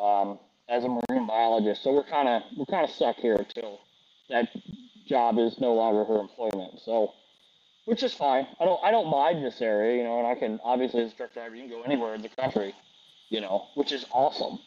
[0.00, 1.82] um, as a marine biologist.
[1.82, 3.80] So we're kind of we're kind of stuck here until
[4.28, 4.48] that
[5.06, 6.80] job is no longer her employment.
[6.84, 7.12] So
[7.86, 8.46] which is fine.
[8.60, 11.14] I don't I don't mind this area, you know, and I can obviously as a
[11.16, 12.74] truck driver you can go anywhere in the country,
[13.30, 14.58] you know, which is awesome.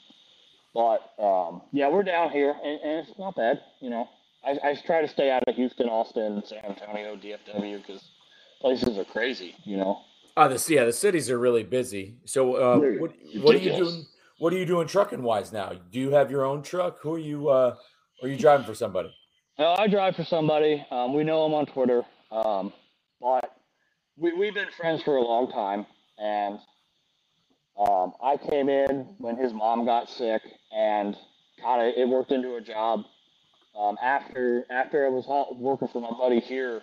[0.74, 4.08] But um, yeah, we're down here, and, and, it's not bad, you know.
[4.44, 8.02] I, I try to stay out of Houston, Austin, San Antonio, DFW because
[8.62, 10.02] places are crazy, you know.
[10.38, 12.16] Oh, the yeah, the cities are really busy.
[12.26, 13.12] So, uh, what
[13.42, 14.06] what are you doing?
[14.42, 15.74] What are you doing trucking wise now?
[15.92, 16.98] Do you have your own truck?
[17.02, 17.50] Who are you?
[17.50, 17.76] Uh,
[18.24, 19.14] are you driving for somebody?
[19.60, 20.84] No, I drive for somebody.
[20.90, 22.02] Um, we know him on Twitter.
[22.32, 22.74] Um,
[23.20, 23.56] but
[24.18, 25.86] we, we've been friends for a long time.
[26.18, 26.58] And
[27.80, 30.42] um, I came in when his mom got sick
[30.76, 31.16] and
[31.64, 33.04] kind of it worked into a job.
[33.80, 35.26] Um, after after I was
[35.56, 36.82] working for my buddy here,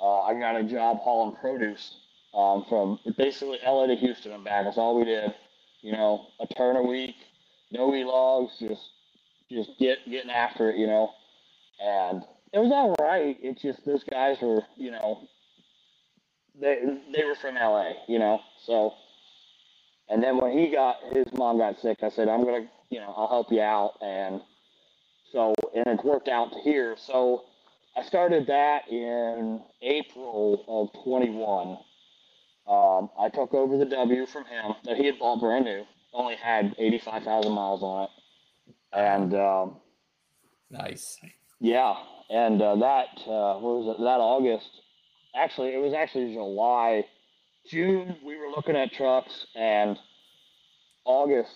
[0.00, 1.96] uh, I got a job hauling produce
[2.32, 4.66] um, from basically LA to Houston and back.
[4.66, 5.34] That's all we did.
[5.82, 7.16] You know, a turn a week,
[7.70, 8.82] no e logs, just
[9.50, 10.78] just get getting after it.
[10.78, 11.10] You know,
[11.82, 13.36] and it was all right.
[13.40, 15.22] It's just those guys were, you know,
[16.60, 16.80] they
[17.14, 18.40] they were from LA, you know.
[18.66, 18.92] So,
[20.08, 23.14] and then when he got his mom got sick, I said I'm gonna, you know,
[23.16, 24.40] I'll help you out, and
[25.32, 26.96] so and it worked out here.
[26.98, 27.44] So
[27.96, 31.78] I started that in April of 21.
[32.70, 36.36] Um, I took over the W from him that he had bought brand new, only
[36.36, 38.10] had 85,000 miles on it,
[38.92, 39.76] and um,
[40.70, 41.18] nice.
[41.58, 41.96] Yeah,
[42.30, 44.02] and uh, that uh, what was it?
[44.02, 44.70] That August
[45.34, 47.04] actually, it was actually July.
[47.68, 49.98] June, we were looking at trucks, and
[51.04, 51.52] August,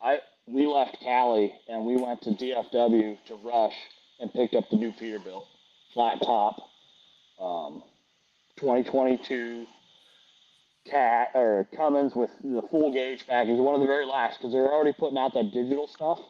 [0.00, 3.74] I we left Cali and we went to DFW to Rush
[4.20, 5.44] and picked up the new Peterbilt
[5.92, 6.56] flat top,
[7.40, 7.82] um,
[8.56, 9.66] 2022
[10.90, 14.72] cat or Cummins with the full gauge package, one of the very last because they're
[14.72, 16.20] already putting out that digital stuff,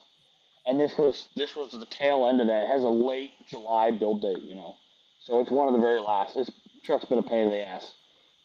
[0.67, 2.65] and this was this was the tail end of that.
[2.65, 4.77] It has a late July build date, you know,
[5.21, 6.35] so it's one of the very last.
[6.35, 6.51] This
[6.85, 7.93] truck's been a pain in the ass.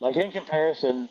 [0.02, 1.10] like in comparison,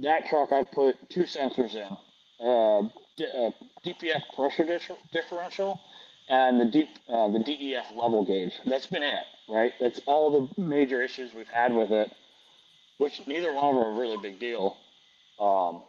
[0.00, 3.50] that truck I put two sensors in, uh, D- uh,
[3.84, 4.80] DPF pressure
[5.12, 5.80] differential,
[6.28, 8.52] and the deep uh, the DEF level gauge.
[8.66, 9.72] That's been it, right?
[9.80, 12.12] That's all the major issues we've had with it,
[12.98, 14.76] which neither one of them are a really big deal.
[15.40, 15.82] Um,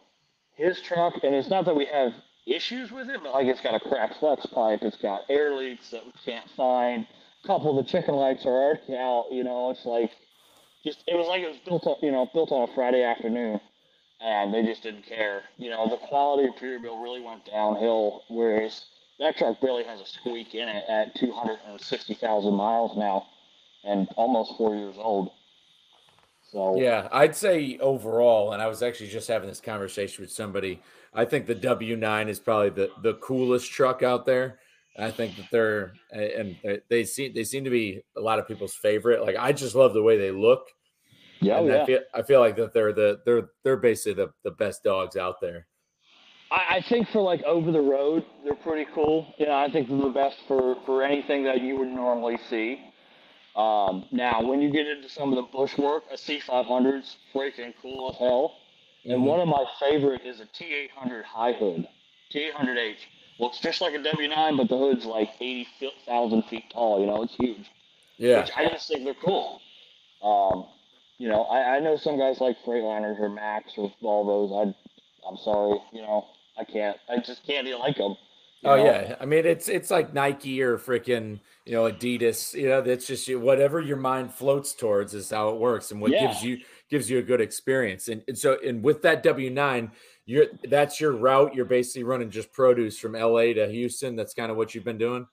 [0.56, 2.12] his truck, and it's not that we have
[2.46, 5.90] issues with it, but like it's got a cracked flex pipe, it's got air leaks
[5.90, 7.06] that we can't find.
[7.44, 9.26] A couple of the chicken lights are already out.
[9.30, 10.10] You know, it's like
[10.84, 13.60] just it was like it was built on you know built on a Friday afternoon,
[14.20, 15.42] and they just didn't care.
[15.58, 18.84] You know, the quality of Peterbilt really went downhill, whereas
[19.18, 23.26] that truck barely has a squeak in it at 260,000 miles now,
[23.84, 25.30] and almost four years old.
[26.50, 30.80] So yeah, I'd say overall, and I was actually just having this conversation with somebody.
[31.12, 34.60] I think the W9 is probably the the coolest truck out there.
[34.98, 38.46] I think that they're and uh, they seem they seem to be a lot of
[38.46, 39.22] people's favorite.
[39.22, 40.68] Like I just love the way they look.
[41.40, 41.82] Yeah, yeah.
[41.82, 45.16] I feel I feel like that they're the they're they're basically the the best dogs
[45.16, 45.66] out there.
[46.50, 49.34] I, I think for like over the road, they're pretty cool.
[49.38, 52.85] You know, I think they're the best for for anything that you would normally see.
[53.56, 58.10] Um, now, when you get into some of the bush work, a C500's freaking cool
[58.10, 58.56] as hell.
[59.04, 59.24] And mm-hmm.
[59.24, 61.88] one of my favorite is a T800 high hood,
[62.34, 62.96] T800H.
[63.38, 67.00] Looks just like a W9, but the hood's like 80,000 feet tall.
[67.00, 67.70] You know, it's huge.
[68.18, 68.40] Yeah.
[68.40, 69.60] Which I just think they're cool.
[70.22, 70.66] Um,
[71.18, 74.52] you know, I, I know some guys like Freightliners or Macks or Volvos.
[74.52, 74.74] I,
[75.28, 76.26] I'm sorry, you know,
[76.58, 76.96] I can't.
[77.08, 78.16] I just can't even like them.
[78.64, 78.84] Oh know?
[78.84, 82.54] yeah, I mean it's it's like Nike or freaking you know Adidas.
[82.54, 86.10] You know that's just whatever your mind floats towards is how it works, and what
[86.10, 86.26] yeah.
[86.26, 86.58] gives you
[86.90, 88.08] gives you a good experience.
[88.08, 89.90] And, and so and with that W nine,
[90.24, 91.54] you're that's your route.
[91.54, 94.16] You're basically running just produce from LA to Houston.
[94.16, 95.26] That's kind of what you've been doing.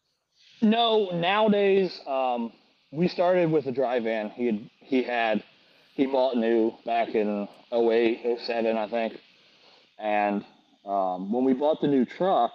[0.62, 2.52] No, nowadays um,
[2.92, 4.30] we started with a dry van.
[4.30, 5.44] He had he had
[5.94, 9.20] he bought new back in 08, 07, I think.
[10.00, 10.44] And
[10.86, 12.52] um, when we bought the new truck,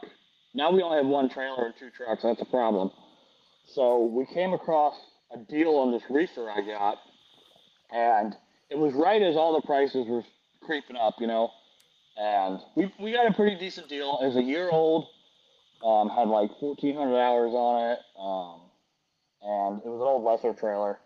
[0.54, 2.22] now we only have one trailer and two trucks.
[2.22, 2.90] That's a problem.
[3.74, 4.94] So we came across
[5.32, 6.98] a deal on this reefer I got,
[7.90, 8.34] and
[8.70, 10.22] it was right as all the prices were
[10.62, 11.50] creeping up, you know.
[12.16, 14.18] And we, we got a pretty decent deal.
[14.22, 15.06] It was a year old,
[15.84, 18.60] um, had like 1,400 hours on it, um,
[19.42, 20.98] and it was an old lesser trailer.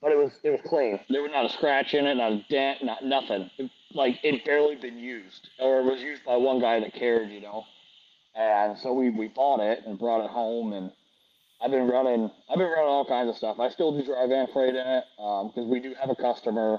[0.00, 1.00] But it was it was clean.
[1.08, 3.50] There was not a scratch in it, not a dent, not nothing.
[3.58, 7.30] It, like it barely been used, or it was used by one guy that cared,
[7.30, 7.64] you know.
[8.38, 10.92] And so we, we bought it and brought it home, and
[11.60, 13.58] I've been running I've been running all kinds of stuff.
[13.58, 16.78] I still do dry van freight in it because um, we do have a customer.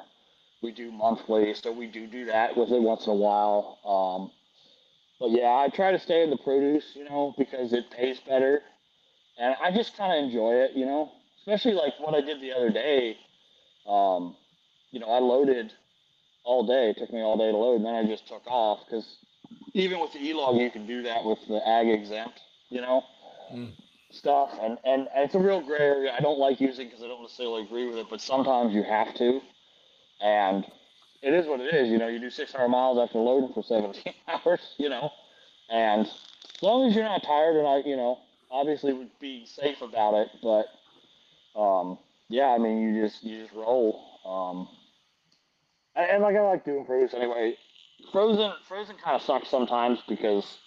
[0.63, 3.77] We do monthly, so we do do that with it once in a while.
[3.85, 4.31] Um,
[5.19, 8.61] but yeah, I try to stay in the produce, you know, because it pays better,
[9.37, 11.11] and I just kind of enjoy it, you know.
[11.39, 13.17] Especially like what I did the other day.
[13.87, 14.35] Um,
[14.91, 15.73] you know, I loaded
[16.45, 16.91] all day.
[16.91, 19.05] It took me all day to load, and then I just took off because
[19.73, 23.03] even with the e-log, you can do that with the ag exempt, you know,
[23.53, 23.71] mm.
[24.11, 24.51] stuff.
[24.61, 26.13] And, and, and it's a real gray area.
[26.15, 29.13] I don't like using because I don't necessarily agree with it, but sometimes you have
[29.15, 29.41] to.
[30.21, 30.65] And
[31.21, 31.89] it is what it is.
[31.89, 35.11] You know, you do 600 miles after loading for 17 hours, you know,
[35.69, 38.19] and as long as you're not tired and I, you know,
[38.51, 43.53] obviously would be safe about it, but, um, yeah, I mean, you just, you just
[43.53, 44.01] roll.
[44.25, 44.67] Um,
[45.95, 47.55] and, and like I like doing produce anyway.
[48.11, 50.57] Frozen Frozen kind of sucks sometimes because,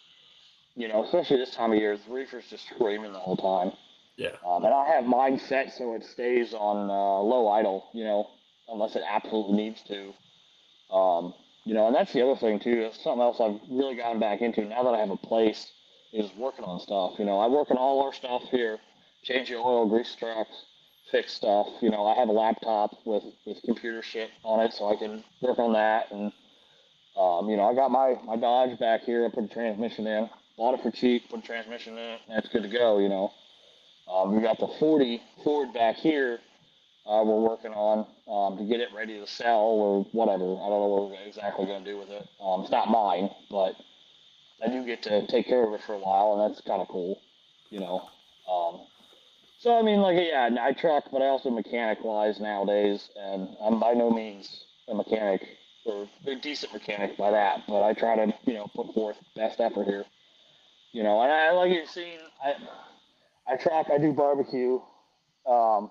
[0.74, 3.72] you know, especially this time of year, the reefer's just screaming the whole time.
[4.16, 4.36] Yeah.
[4.46, 8.28] Um, and I have mine set so it stays on uh, low idle, you know,
[8.68, 10.94] unless it absolutely needs to.
[10.94, 12.90] Um, you know, and that's the other thing too.
[12.92, 15.72] something else I've really gotten back into now that I have a place
[16.12, 17.18] is working on stuff.
[17.18, 18.78] You know, I work on all our stuff here,
[19.22, 20.64] change the oil, grease trucks,
[21.10, 21.68] fix stuff.
[21.80, 25.24] You know, I have a laptop with with computer shit on it, so I can
[25.40, 26.32] work on that and
[27.16, 29.26] um, you know, I got my, my Dodge back here.
[29.26, 30.30] I put a transmission in.
[30.56, 31.28] Bought it for cheap.
[31.30, 32.18] Put a transmission in.
[32.28, 32.98] That's good to go.
[32.98, 33.32] You know.
[34.12, 36.40] Um, we got the 40 Ford back here.
[37.06, 40.44] Uh, we're working on um, to get it ready to sell or whatever.
[40.44, 42.28] I don't know what we're exactly going to do with it.
[42.40, 43.74] Um, it's not mine, but
[44.64, 46.88] I do get to take care of it for a while, and that's kind of
[46.88, 47.20] cool.
[47.70, 48.08] You know.
[48.50, 48.86] Um,
[49.58, 53.80] so I mean, like, yeah, I truck, but I also mechanic wise nowadays, and I'm
[53.80, 55.42] by no means a mechanic
[55.84, 59.60] or a decent mechanic by that, but I try to, you know, put forth best
[59.60, 60.04] effort here.
[60.92, 62.54] You know, and I, like you've seen, I
[63.50, 64.78] I track, I do barbecue,
[65.46, 65.90] um,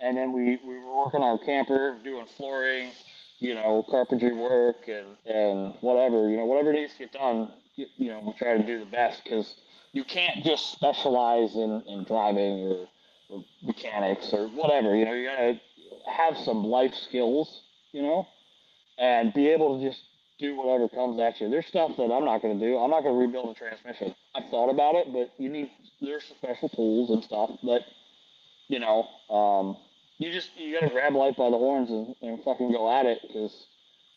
[0.00, 2.90] and then we, we were working on camper, doing flooring,
[3.38, 7.86] you know, carpentry work and, and whatever, you know, whatever needs to get done, you,
[7.96, 9.54] you know, we try to do the best because
[9.92, 12.88] you can't just specialize in, in driving or,
[13.30, 15.60] or mechanics or whatever, you know, you gotta
[16.10, 17.62] have some life skills
[17.96, 18.28] you know,
[18.98, 20.00] and be able to just
[20.38, 21.48] do whatever comes at you.
[21.48, 22.76] There's stuff that I'm not going to do.
[22.76, 24.14] I'm not going to rebuild a transmission.
[24.34, 25.70] I've thought about it, but you need
[26.00, 27.50] there's some special tools and stuff.
[27.62, 27.82] But
[28.68, 29.76] you know, um,
[30.18, 33.06] you just you got to grab life by the horns and, and fucking go at
[33.06, 33.66] it because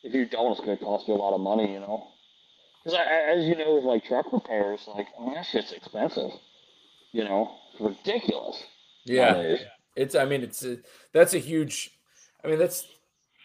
[0.03, 1.73] if you don't, it's going to cost you a lot of money.
[1.73, 2.07] You know,
[2.83, 6.31] because as you know, with like truck repairs, like I mean that shit's expensive.
[7.11, 8.61] You know, it's ridiculous.
[9.05, 9.59] Yeah, nowadays.
[9.95, 10.15] it's.
[10.15, 10.77] I mean, it's a,
[11.13, 11.91] that's a huge.
[12.43, 12.85] I mean, that's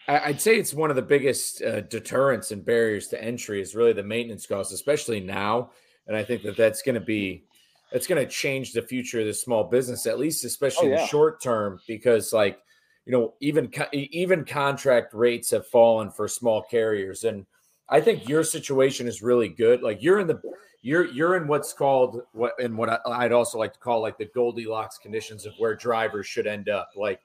[0.07, 3.93] I'd say it's one of the biggest uh, deterrents and barriers to entry is really
[3.93, 5.71] the maintenance costs, especially now.
[6.07, 7.43] And I think that that's going to be
[7.91, 10.95] that's going to change the future of the small business, at least, especially oh, yeah.
[10.95, 12.59] in the short term, because like
[13.05, 17.45] you know, even even contract rates have fallen for small carriers, and
[17.89, 19.81] I think your situation is really good.
[19.81, 20.41] Like you're in the
[20.81, 24.25] you're you're in what's called what and what I'd also like to call like the
[24.25, 26.89] Goldilocks conditions of where drivers should end up.
[26.95, 27.21] Like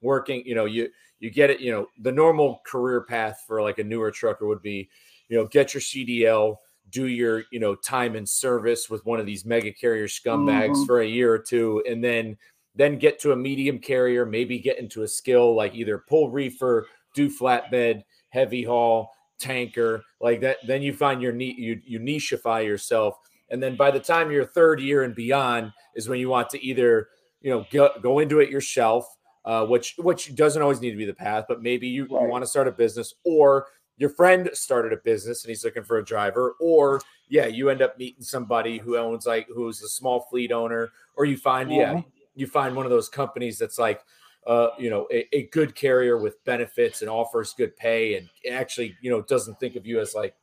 [0.00, 0.88] working, you know, you
[1.20, 4.62] you get it, you know, the normal career path for like a newer trucker would
[4.62, 4.88] be,
[5.28, 6.56] you know, get your CDL,
[6.90, 10.84] do your, you know, time in service with one of these mega carrier scumbags mm-hmm.
[10.84, 12.36] for a year or two, and then
[12.74, 16.86] then get to a medium carrier, maybe get into a skill like either pull reefer,
[17.14, 20.58] do flatbed, heavy haul, tanker, like that.
[20.66, 23.18] Then you find your you you nicheify yourself,
[23.50, 26.64] and then by the time you're third year and beyond is when you want to
[26.64, 27.08] either
[27.40, 29.17] you know go, go into it yourself
[29.48, 32.22] uh, which which doesn't always need to be the path, but maybe you, right.
[32.22, 35.82] you want to start a business or your friend started a business and he's looking
[35.82, 39.88] for a driver, or yeah, you end up meeting somebody who owns like who's a
[39.88, 42.00] small fleet owner, or you find yeah, yeah
[42.34, 44.02] you find one of those companies that's like
[44.46, 48.96] uh, you know, a, a, good carrier with benefits and offers good pay and actually,
[49.02, 50.34] you know, doesn't think of you as like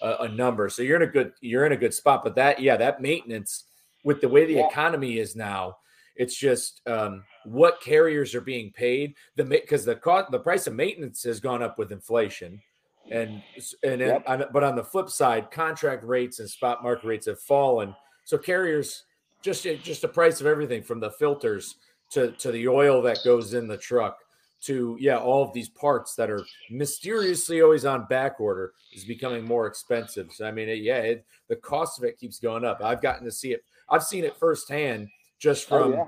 [0.00, 0.70] a, a, number.
[0.70, 2.22] So you're in a good you're in a good spot.
[2.24, 3.64] But that, yeah, that maintenance
[4.04, 4.68] with the way the yeah.
[4.68, 5.76] economy is now,
[6.16, 9.14] it's just um, what carriers are being paid.
[9.36, 12.60] The because the cost, the price of maintenance has gone up with inflation,
[13.10, 13.42] and
[13.82, 14.24] and yep.
[14.26, 17.94] on, but on the flip side, contract rates and spot market rates have fallen.
[18.24, 19.04] So carriers
[19.42, 21.76] just eh, just the price of everything from the filters
[22.10, 24.18] to to the oil that goes in the truck
[24.62, 29.44] to yeah all of these parts that are mysteriously always on back order is becoming
[29.44, 32.80] more expensive so i mean it, yeah it, the cost of it keeps going up
[32.82, 35.08] i've gotten to see it i've seen it firsthand
[35.40, 36.04] just oh, from oh, yeah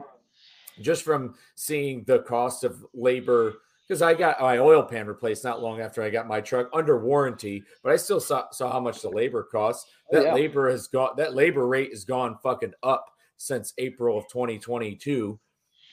[0.81, 3.57] just from seeing the cost of labor
[3.87, 6.99] because I got my oil pan replaced not long after I got my truck under
[6.99, 9.91] warranty, but I still saw, saw how much the labor costs.
[10.11, 10.35] Oh, that oh, yeah.
[10.35, 13.05] labor has got that labor rate has gone fucking up
[13.37, 15.39] since April of 2022,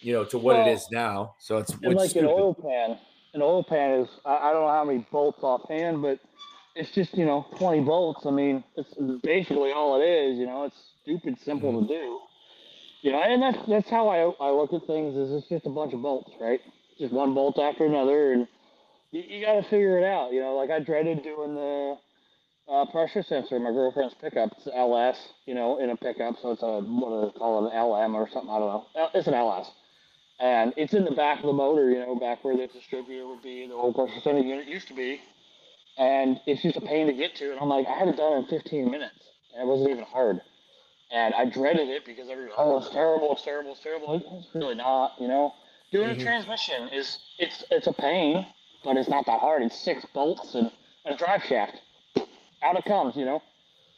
[0.02, 1.36] you know, to what well, it is now.
[1.40, 2.30] So it's, it's like stupid.
[2.30, 2.98] an oil pan.
[3.34, 6.20] An oil pan is I, I don't know how many bolts offhand, but
[6.76, 8.26] it's just you know 20 bolts.
[8.26, 10.38] I mean, it's basically all it is.
[10.38, 11.88] You know, it's stupid simple mm-hmm.
[11.88, 12.20] to do.
[13.04, 15.16] Know, and that's that's how I I look at things.
[15.16, 16.60] Is it's just a bunch of bolts, right?
[17.00, 18.48] Just one bolt after another, and
[19.12, 20.32] you, you got to figure it out.
[20.34, 21.98] You know, like I dreaded doing the
[22.72, 24.52] uh, pressure sensor in my girlfriend's pickup.
[24.58, 27.74] It's LS, you know, in a pickup, so it's a what do they call it,
[27.74, 28.52] an LM or something?
[28.52, 29.10] I don't know.
[29.16, 29.72] It's an LS,
[30.40, 31.90] and it's in the back of the motor.
[31.90, 34.94] You know, back where the distributor would be, the old pressure sensor unit used to
[34.94, 35.20] be,
[35.98, 37.52] and it's just a pain to get to.
[37.52, 40.40] And I'm like, I had it done in 15 minutes, and it wasn't even hard
[41.12, 44.40] and I dreaded it because everyone, oh, it's terrible, it's terrible, it's terrible.
[44.40, 45.54] It's really not, you know.
[45.92, 46.22] Doing mm-hmm.
[46.22, 48.46] a transmission is it's it's a pain,
[48.84, 49.62] but it's not that hard.
[49.62, 50.72] It's six bolts and
[51.06, 51.74] a drive shaft.
[52.64, 53.42] Out it comes, you know.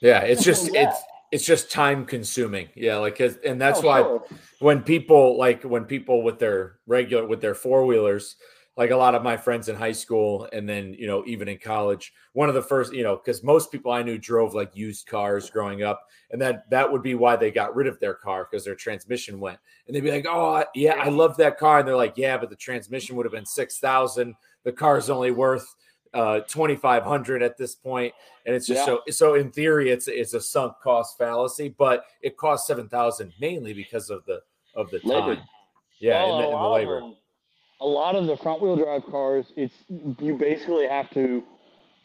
[0.01, 0.97] Yeah, it's just it's
[1.31, 2.69] it's just time consuming.
[2.75, 4.23] Yeah, like and that's oh, why sure.
[4.59, 8.37] when people like when people with their regular with their four wheelers
[8.75, 11.57] like a lot of my friends in high school and then you know even in
[11.57, 15.07] college one of the first you know because most people i knew drove like used
[15.07, 18.47] cars growing up and that that would be why they got rid of their car
[18.49, 21.87] because their transmission went and they'd be like oh yeah i love that car and
[21.87, 25.75] they're like yeah but the transmission would have been 6000 the car's only worth
[26.13, 28.13] uh 2500 at this point
[28.45, 28.85] and it's just yeah.
[28.85, 33.73] so so in theory it's it's a sunk cost fallacy but it costs 7000 mainly
[33.73, 34.39] because of the
[34.75, 35.35] of the labor.
[35.35, 35.43] time
[35.99, 37.13] yeah and, the, and the labor
[37.83, 41.43] a lot of the front wheel drive cars, it's you basically have to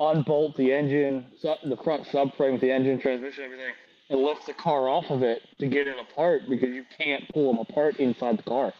[0.00, 3.72] unbolt the engine, the front subframe with the engine, transmission, everything,
[4.10, 7.52] and lift the car off of it to get it apart because you can't pull
[7.52, 8.72] them apart inside the car.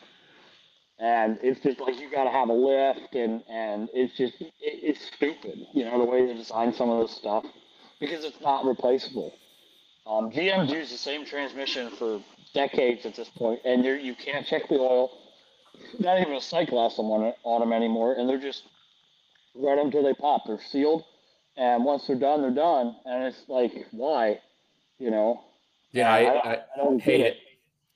[0.99, 4.53] And it's just like you got to have a lift, and and it's just it,
[4.61, 7.45] it's stupid, you know, the way they design some of this stuff
[8.01, 9.33] because it's not replaceable.
[10.05, 12.21] Um, GM's used the same transmission for
[12.55, 15.13] decades at this point, and you can't check the oil
[15.99, 18.65] not even a sight glass on, on them anymore, and they're just
[19.55, 20.43] right until they pop.
[20.47, 21.05] They're sealed,
[21.57, 22.97] and once they're done, they're done.
[23.05, 24.41] And it's like, why?
[24.99, 25.45] You know?
[25.93, 27.37] Yeah, I, I, I, I don't hate it.
[27.37, 27.39] it.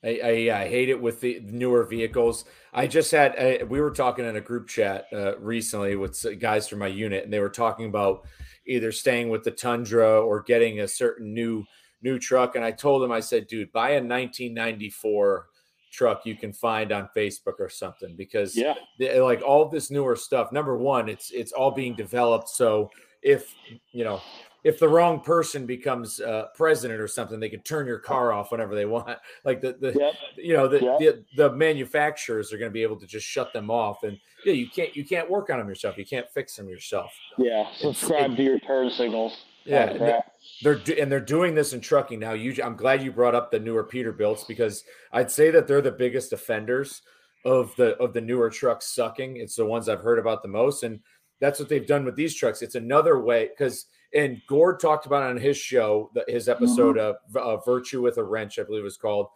[0.03, 2.43] I, I, I, hate it with the newer vehicles.
[2.73, 6.67] I just had uh, we were talking in a group chat uh, recently with guys
[6.67, 8.25] from my unit, and they were talking about
[8.67, 11.63] either staying with the Tundra or getting a certain new
[12.01, 12.55] new truck.
[12.55, 15.47] And I told them, I said, dude, buy a 1994
[15.93, 20.15] truck you can find on Facebook or something because yeah, they, like all this newer
[20.15, 20.51] stuff.
[20.51, 22.49] Number one, it's it's all being developed.
[22.49, 22.89] So
[23.21, 23.55] if
[23.91, 24.21] you know
[24.63, 28.51] if the wrong person becomes uh, president or something, they can turn your car off
[28.51, 29.17] whenever they want.
[29.45, 30.13] Like the, the yep.
[30.37, 30.99] you know the, yep.
[30.99, 34.53] the, the manufacturers are going to be able to just shut them off, and yeah,
[34.53, 35.97] you can't you can't work on them yourself.
[35.97, 37.13] You can't fix them yourself.
[37.37, 39.43] Yeah, subscribe it, to your turn signals.
[39.65, 40.21] Yeah,
[40.61, 42.33] they're and they're doing this in trucking now.
[42.33, 45.91] You, I'm glad you brought up the newer Peterbilts because I'd say that they're the
[45.91, 47.01] biggest offenders
[47.45, 49.37] of the of the newer trucks sucking.
[49.37, 50.99] It's the ones I've heard about the most, and
[51.39, 52.61] that's what they've done with these trucks.
[52.61, 57.37] It's another way because and Gord talked about on his show, his episode mm-hmm.
[57.37, 59.27] of uh, "Virtue with a Wrench," I believe it was called.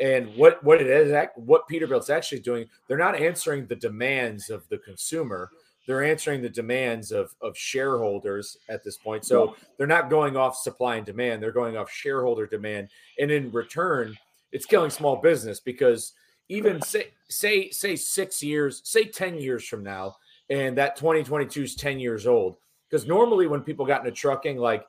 [0.00, 4.66] And what what it is, what Peterbilt's actually doing, they're not answering the demands of
[4.68, 5.50] the consumer.
[5.86, 9.24] They're answering the demands of of shareholders at this point.
[9.24, 12.88] So they're not going off supply and demand; they're going off shareholder demand.
[13.18, 14.16] And in return,
[14.52, 16.12] it's killing small business because
[16.48, 20.16] even say say say six years, say ten years from now,
[20.50, 22.58] and that 2022 is 10 years old
[22.90, 24.84] because normally, when people got into trucking, like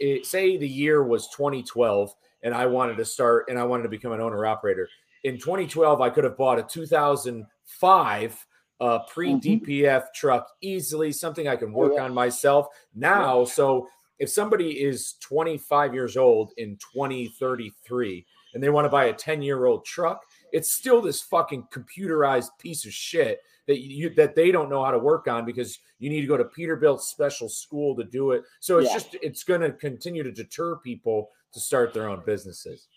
[0.00, 3.88] eh, say the year was 2012 and I wanted to start and I wanted to
[3.88, 4.88] become an owner operator.
[5.24, 8.46] In 2012, I could have bought a 2005
[8.80, 10.06] uh, pre DPF mm-hmm.
[10.14, 12.04] truck easily, something I can work yeah.
[12.04, 13.44] on myself now.
[13.44, 19.12] So if somebody is 25 years old in 2033 and they want to buy a
[19.12, 24.34] 10 year old truck, it's still this fucking computerized piece of shit that you that
[24.34, 27.48] they don't know how to work on because you need to go to Peterbilt special
[27.48, 28.42] school to do it.
[28.58, 28.94] So it's yeah.
[28.94, 32.88] just it's going to continue to deter people to start their own businesses.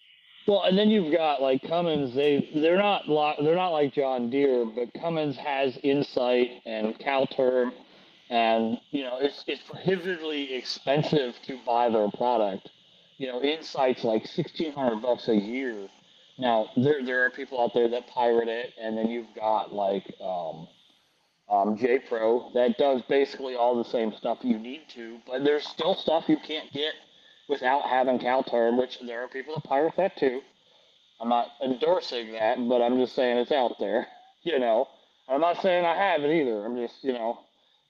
[0.48, 2.14] Well, and then you've got like Cummins.
[2.14, 7.72] They they're not they're not like John Deere, but Cummins has INSITE and Calterm,
[8.30, 12.70] and you know it's it's prohibitively expensive to buy their product.
[13.18, 15.88] You know, INSITE's like sixteen hundred bucks a year
[16.38, 20.12] now there there are people out there that pirate it, and then you've got like
[20.22, 20.68] um,
[21.50, 26.26] um, that does basically all the same stuff you need to, but there's still stuff
[26.28, 26.94] you can't get
[27.50, 30.42] without having Calterm, which there are people that pirate that too.
[31.22, 34.08] I'm not endorsing that, but I'm just saying it's out there.
[34.46, 34.90] You know,
[35.30, 36.66] I'm not saying I have it either.
[36.66, 37.40] I'm just you know,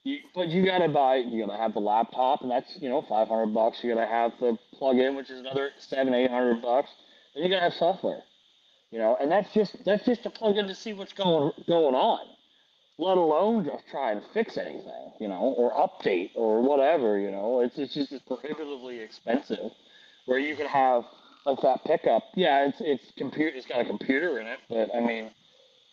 [0.04, 1.16] you, but you gotta buy.
[1.16, 3.82] You gotta have the laptop, and that's you know 500 bucks.
[3.82, 6.90] You gotta have the plug-in, which is another seven, eight hundred bucks.
[7.34, 8.22] Then you gotta have software.
[8.92, 11.96] You know, and that's just that's just a plug in to see what's going going
[11.96, 12.20] on,
[12.98, 17.18] let alone just try and fix anything, you know, or update or whatever.
[17.18, 19.70] You know, it's it's just prohibitively expensive.
[20.26, 21.04] Where you can have
[21.44, 25.00] like that pickup, yeah, it's it's computer, it's got a computer in it, but I
[25.00, 25.30] mean,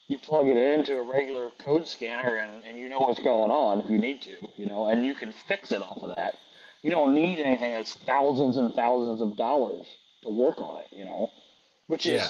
[0.08, 3.82] you plug it into a regular code scanner and, and you know what's going on
[3.82, 6.36] if you need to, you know, and you can fix it off of that.
[6.84, 9.86] You don't need anything that's thousands and thousands of dollars
[10.24, 11.30] to work on it, you know,
[11.88, 12.30] which is yeah.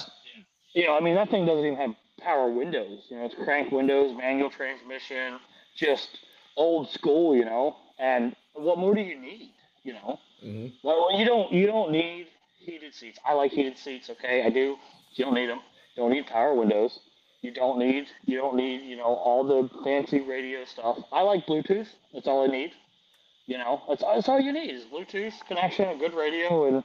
[0.73, 3.05] You know, I mean, that thing doesn't even have power windows.
[3.09, 5.39] You know, it's crank windows, manual transmission,
[5.75, 6.19] just
[6.57, 7.35] old school.
[7.35, 9.53] You know, and what more do you need?
[9.83, 10.87] You know, mm-hmm.
[10.87, 12.27] well, you don't you don't need
[12.59, 13.19] heated seats.
[13.25, 14.09] I like heated seats.
[14.09, 14.77] Okay, I do.
[15.13, 15.59] You don't need them.
[15.95, 16.99] You don't need power windows.
[17.41, 20.97] You don't need you don't need you know all the fancy radio stuff.
[21.11, 21.87] I like Bluetooth.
[22.13, 22.71] That's all I need.
[23.47, 26.83] You know, that's, that's all you need is Bluetooth connection, a good radio, and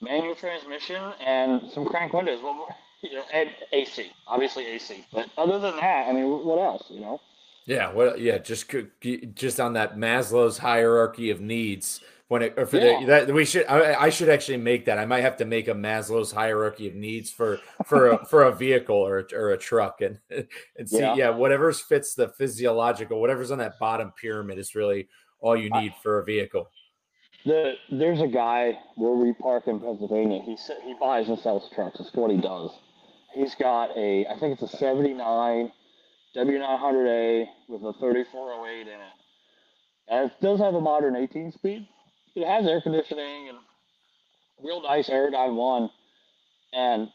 [0.00, 2.42] manual transmission, and some crank windows.
[2.42, 2.74] What more?
[3.02, 5.04] You know, and AC, obviously AC.
[5.12, 6.84] But other than that, I mean, what else?
[6.90, 7.20] You know?
[7.66, 7.92] Yeah.
[7.92, 8.38] Well, yeah.
[8.38, 8.72] Just
[9.34, 12.00] just on that Maslow's hierarchy of needs.
[12.28, 13.00] When it or for yeah.
[13.00, 15.66] the, that we should I, I, should actually make that I might have to make
[15.66, 20.00] a Maslow's hierarchy of needs for for a, for a vehicle or or a truck
[20.00, 21.16] and and see yeah.
[21.16, 25.08] yeah whatever fits the physiological whatever's on that bottom pyramid is really
[25.40, 26.70] all you need for a vehicle.
[27.44, 30.40] The there's a guy where we park in Pennsylvania.
[30.44, 31.98] He he buys and sells trucks.
[31.98, 32.70] That's what he does
[33.32, 35.72] he's got a, I think it's a 79
[36.36, 39.00] W900A with a 3408 in it.
[40.08, 41.86] And it does have a modern 18 speed.
[42.34, 43.58] It has air conditioning and
[44.62, 45.90] real nice Aerodyne one.
[46.72, 47.08] And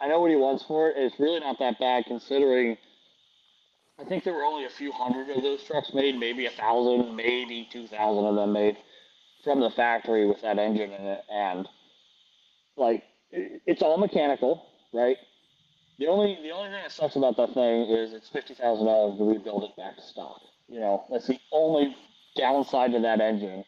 [0.00, 0.96] I know what he wants for it.
[0.96, 2.76] It's really not that bad considering
[3.98, 7.16] I think there were only a few hundred of those trucks made, maybe a thousand,
[7.16, 8.76] maybe two thousand of them made
[9.42, 11.22] from the factory with that engine in it.
[11.30, 11.66] And
[12.76, 15.16] like, it's all mechanical, right?
[15.98, 19.18] The only the only thing that sucks about that thing is it's fifty thousand dollars
[19.18, 20.40] to rebuild it back to stock.
[20.68, 21.96] You know, that's the only
[22.36, 23.64] downside to that engine.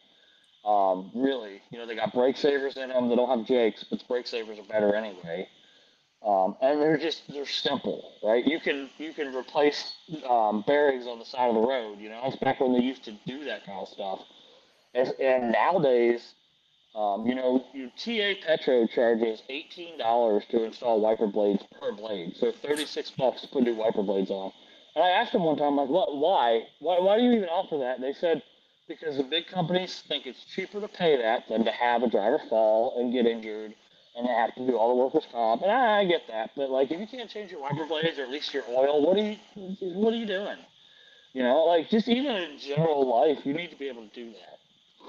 [0.65, 3.09] Um, really, you know, they got brake savers in them.
[3.09, 5.47] They don't have Jakes, but the brake savers are better anyway.
[6.25, 8.45] Um, and they're just they're simple, right?
[8.45, 9.93] You can you can replace
[10.29, 11.99] um, bearings on the side of the road.
[11.99, 14.19] You know, it's back when they used to do that kind of stuff.
[14.93, 16.33] And, and nowadays,
[16.95, 17.63] um, you know,
[17.97, 23.41] TA Petro charges eighteen dollars to install wiper blades per blade, so thirty six bucks
[23.41, 24.51] to put new wiper blades on.
[24.95, 27.77] And I asked them one time, like, what, why, why, why do you even offer
[27.77, 27.95] that?
[27.95, 28.41] And they said
[28.87, 32.41] because the big companies think it's cheaper to pay that than to have a driver
[32.49, 33.73] fall and get injured
[34.15, 35.61] and have to do all the workers' comp.
[35.61, 38.23] And I, I get that, but like if you can't change your wiper blades or
[38.23, 39.37] at least your oil, what are you
[39.79, 40.57] what are you doing?
[41.33, 44.31] You know, like just even in general life, you need to be able to do
[44.31, 44.58] that.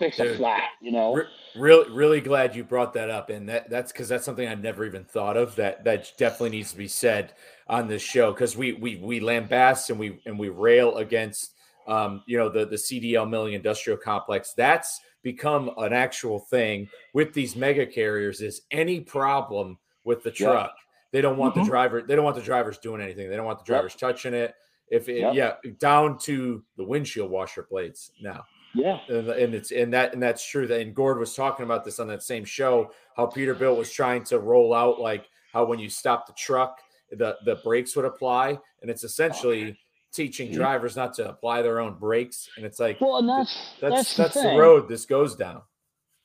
[0.01, 1.15] Fix Dude, a flat, you know.
[1.15, 4.55] Re- really, really glad you brought that up, and that that's because that's something I
[4.55, 5.55] never even thought of.
[5.57, 7.35] That that definitely needs to be said
[7.69, 11.53] on this show because we we we lambast and we and we rail against
[11.87, 14.55] um, you know the the CDL milling industrial complex.
[14.55, 20.73] That's become an actual thing with these mega carriers is any problem with the truck.
[20.75, 20.83] Yeah.
[21.13, 21.65] They don't want mm-hmm.
[21.65, 22.03] the driver.
[22.03, 23.29] They don't want the drivers doing anything.
[23.29, 24.01] They don't want the drivers yep.
[24.01, 24.55] touching it.
[24.89, 25.35] If it, yep.
[25.35, 28.45] yeah, down to the windshield washer blades now.
[28.75, 30.67] Yeah, and, and, it's and that and that's true.
[30.67, 32.93] That and Gord was talking about this on that same show.
[33.17, 36.79] How Peterbilt was trying to roll out like how when you stop the truck,
[37.11, 39.77] the the brakes would apply, and it's essentially
[40.13, 43.95] teaching drivers not to apply their own brakes, and it's like, well, and that's that's
[43.95, 45.63] that's, that's the, the road this goes down.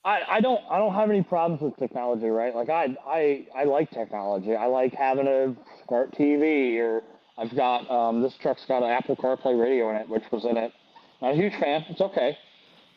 [0.04, 2.56] I, I don't I don't have any problems with technology, right?
[2.56, 4.56] Like I I I like technology.
[4.56, 5.56] I like having a
[5.88, 7.02] smart TV, or
[7.40, 10.58] I've got um, this truck's got an Apple CarPlay radio in it, which was in
[10.58, 10.72] it.
[11.22, 11.86] Not a huge fan.
[11.90, 12.38] It's okay,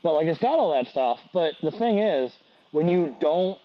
[0.02, 1.20] but like it's got all that stuff.
[1.32, 2.32] But the thing is,
[2.72, 3.58] when you don't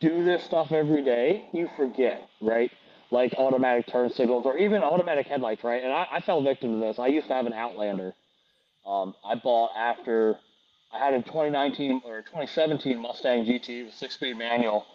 [0.00, 2.70] do this stuff every day, you forget, right?
[3.10, 5.82] like automatic turn signals or even automatic headlights, right?
[5.82, 6.98] And I, I fell victim to this.
[6.98, 8.14] I used to have an Outlander.
[8.86, 10.38] Um, I bought after
[10.92, 14.86] I had a 2019 or 2017 Mustang GT with six-speed manual,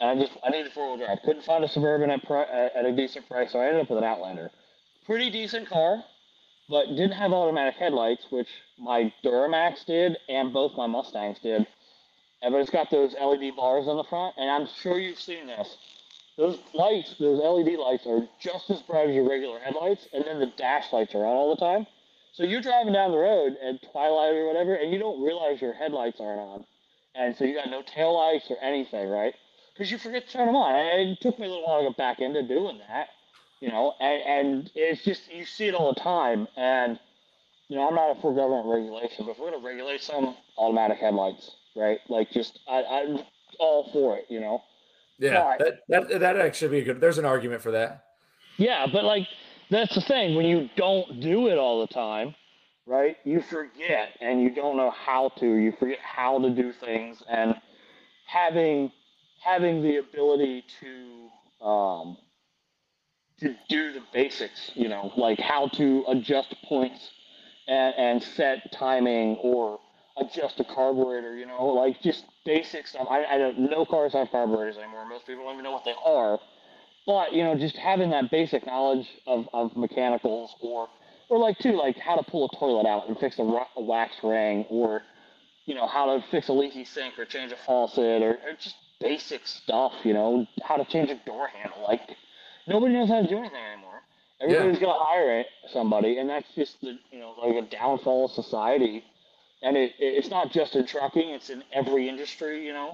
[0.00, 1.18] and I just I needed four-wheel drive.
[1.24, 4.04] Couldn't find a Suburban at, at a decent price, so I ended up with an
[4.04, 4.50] Outlander.
[5.04, 6.02] Pretty decent car,
[6.68, 8.48] but didn't have automatic headlights, which
[8.78, 11.66] my Duramax did and both my Mustangs did.
[12.42, 15.76] But it's got those LED bars on the front, and I'm sure you've seen this
[16.36, 20.38] those lights, those LED lights, are just as bright as your regular headlights, and then
[20.38, 21.86] the dash lights are on all the time.
[22.32, 25.72] So you're driving down the road at twilight or whatever, and you don't realize your
[25.72, 26.64] headlights aren't on,
[27.14, 29.34] and so you got no tail lights or anything, right?
[29.72, 30.74] Because you forget to turn them on.
[30.74, 33.08] And it took me a little while to get back into doing that,
[33.60, 33.94] you know.
[34.00, 36.98] And, and it's just you see it all the time, and
[37.68, 41.50] you know I'm not for government regulation, but if we're gonna regulate some automatic headlights,
[41.74, 41.98] right?
[42.08, 43.20] Like just I, I'm
[43.58, 44.62] all for it, you know.
[45.18, 47.00] Yeah, that, that that actually be a good.
[47.00, 48.04] There's an argument for that.
[48.58, 49.26] Yeah, but like
[49.70, 52.34] that's the thing when you don't do it all the time,
[52.86, 53.16] right?
[53.24, 55.46] You forget and you don't know how to.
[55.46, 57.54] You forget how to do things and
[58.26, 58.92] having
[59.42, 62.16] having the ability to um,
[63.40, 67.10] to do the basics, you know, like how to adjust points
[67.68, 69.78] and, and set timing or
[70.16, 73.06] adjust a carburetor, you know, like just basic stuff.
[73.10, 75.06] I, I don't, know cars have carburetors anymore.
[75.06, 76.38] Most people don't even know what they are.
[77.06, 80.88] But, you know, just having that basic knowledge of, of mechanicals or,
[81.28, 84.16] or like too, like how to pull a toilet out and fix a, a wax
[84.22, 85.02] ring or,
[85.66, 88.76] you know, how to fix a leaky sink or change a faucet or, or just
[89.00, 91.82] basic stuff, you know, how to change a door handle.
[91.86, 92.16] Like
[92.66, 94.00] nobody knows how to do anything anymore.
[94.40, 94.86] Everybody's yeah.
[94.86, 99.04] gonna hire somebody, and that's just the you know like a downfall of society
[99.62, 102.66] and it, it's not just in trucking; it's in every industry.
[102.66, 102.90] You know,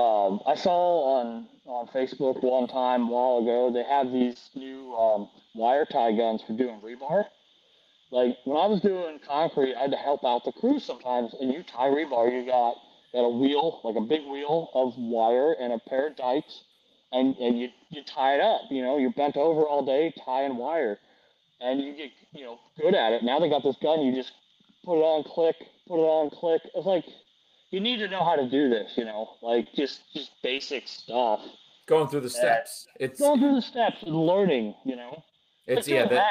[0.00, 4.94] um, I saw on on Facebook one time a while ago they have these new
[4.94, 7.24] um, wire tie guns for doing rebar.
[8.10, 11.52] Like when I was doing concrete, I had to help out the crew sometimes, and
[11.52, 12.76] you tie rebar, you got
[13.12, 16.62] got a wheel, like a big wheel of wire and a pair of dikes,
[17.14, 18.62] and, and you, you tie it up.
[18.70, 20.98] You know, you're bent over all day tying wire,
[21.60, 23.22] and you get you know good at it.
[23.22, 24.32] Now they got this gun, you just
[24.84, 25.56] put it on, click,
[25.88, 26.62] put it on, click.
[26.74, 27.04] It's like
[27.70, 31.40] you need to know how to do this, you know, like just just basic stuff.
[31.86, 32.86] Going through the steps.
[32.98, 35.22] It's going through the steps and learning, you know.
[35.66, 36.26] It's yeah that,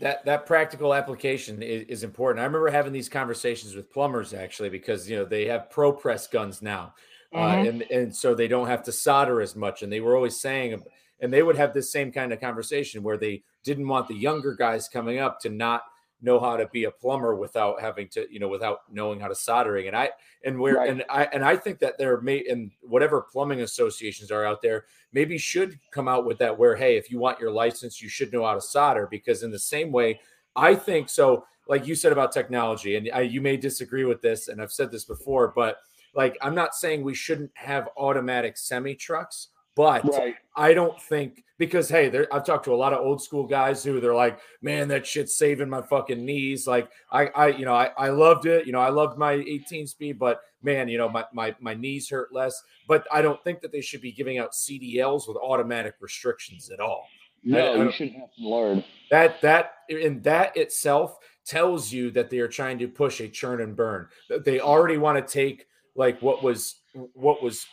[0.00, 2.40] that that practical application is, is, important.
[2.40, 6.26] I remember having these conversations with plumbers actually because you know they have pro press
[6.26, 6.94] guns now,
[7.34, 7.38] mm-hmm.
[7.38, 9.82] uh, and and so they don't have to solder as much.
[9.82, 10.82] And they were always saying,
[11.20, 14.54] and they would have this same kind of conversation where they didn't want the younger
[14.54, 15.82] guys coming up to not
[16.22, 19.34] know how to be a plumber without having to, you know, without knowing how to
[19.34, 19.88] soldering.
[19.88, 20.10] And I
[20.44, 20.90] and where right.
[20.90, 24.84] and I and I think that there may and whatever plumbing associations are out there
[25.12, 28.32] maybe should come out with that where hey, if you want your license, you should
[28.32, 30.20] know how to solder because in the same way,
[30.54, 31.44] I think so.
[31.68, 34.90] Like you said about technology, and I, you may disagree with this, and I've said
[34.90, 35.78] this before, but
[36.14, 40.34] like I'm not saying we shouldn't have automatic semi trucks, But right.
[40.56, 44.00] I don't think because hey, I've talked to a lot of old school guys who
[44.00, 46.66] they're like, man, that shit's saving my fucking knees.
[46.66, 48.66] Like I, I, you know, I, I loved it.
[48.66, 52.10] You know, I loved my 18 speed, but man, you know, my my my knees
[52.10, 52.62] hurt less.
[52.88, 56.80] But I don't think that they should be giving out CDLs with automatic restrictions at
[56.80, 57.06] all.
[57.44, 59.40] No, I, you shouldn't have to learn that.
[59.40, 63.74] That in that itself tells you that they are trying to push a churn and
[63.74, 64.08] burn.
[64.28, 66.76] That they already want to take like what was
[67.14, 67.66] what was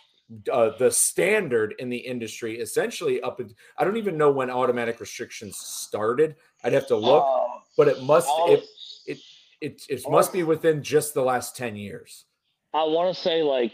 [0.52, 5.00] uh, the standard in the industry essentially up in, i don't even know when automatic
[5.00, 6.36] restrictions started.
[6.64, 8.64] I'd have to look uh, but it must it
[9.08, 9.18] it
[9.62, 12.26] it, it must be within just the last 10 years.
[12.74, 13.72] I want to say like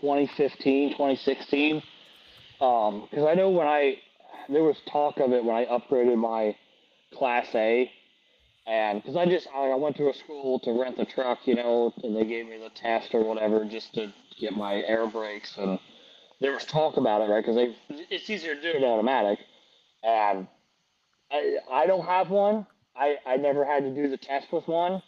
[0.00, 1.82] 2015 2016
[2.60, 3.96] um because i know when i
[4.48, 6.54] there was talk of it when i upgraded my
[7.14, 7.90] class a
[8.68, 11.92] and because I just I, went to a school to rent the truck, you know,
[12.02, 15.78] and they gave me the test or whatever just to get my air brakes, and
[16.40, 17.42] there was talk about it, right?
[17.42, 17.74] Because they
[18.10, 19.38] it's easier to do it automatic,
[20.02, 20.46] and
[21.32, 22.66] I I don't have one.
[22.94, 25.02] I I never had to do the test with one.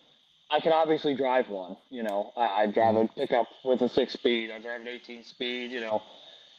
[0.50, 1.76] I can obviously drive one.
[1.90, 4.50] You know, I, I drive a pickup with a six speed.
[4.50, 5.70] I drive an 18 speed.
[5.70, 6.02] You know,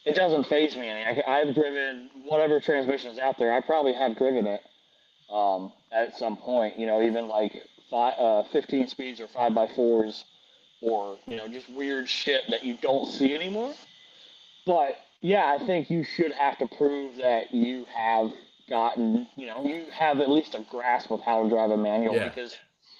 [0.06, 1.04] it doesn't phase me any.
[1.04, 3.52] I, I've driven whatever transmission is out there.
[3.52, 4.60] I probably have driven it
[5.32, 6.78] um, at some point.
[6.78, 10.24] You know, even like five, uh, 15 speeds or five by fours,
[10.80, 13.74] or you know, just weird shit that you don't see anymore.
[14.66, 18.30] But yeah, I think you should have to prove that you have
[18.68, 22.14] gotten, you know, you have at least a grasp of how to drive a manual
[22.14, 22.28] yeah.
[22.28, 22.56] because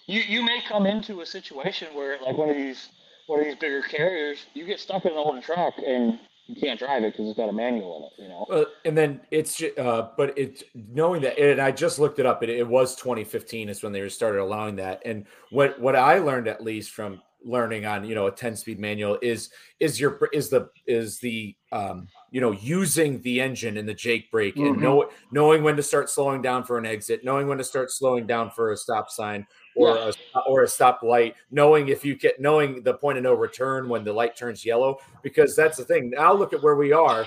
[0.06, 2.88] you you may come into a situation where like one of these
[3.26, 6.18] one of these bigger carriers, you get stuck in an old truck and
[6.53, 8.46] you can't drive it because it's got a manual in it, you know.
[8.50, 12.42] Uh, and then it's, uh, but it's knowing that, and I just looked it up.
[12.42, 15.00] It, it was 2015 is when they started allowing that.
[15.05, 18.78] And what what I learned at least from learning on you know a 10 speed
[18.78, 19.50] manual is
[19.80, 24.30] is your is the is the um you know using the engine in the jake
[24.30, 24.74] brake mm-hmm.
[24.74, 27.90] and know, knowing when to start slowing down for an exit knowing when to start
[27.90, 29.44] slowing down for a stop sign
[29.74, 30.10] or yeah.
[30.34, 33.88] a, or a stop light, knowing if you get knowing the point of no return
[33.88, 36.10] when the light turns yellow, because that's the thing.
[36.10, 37.26] Now look at where we are.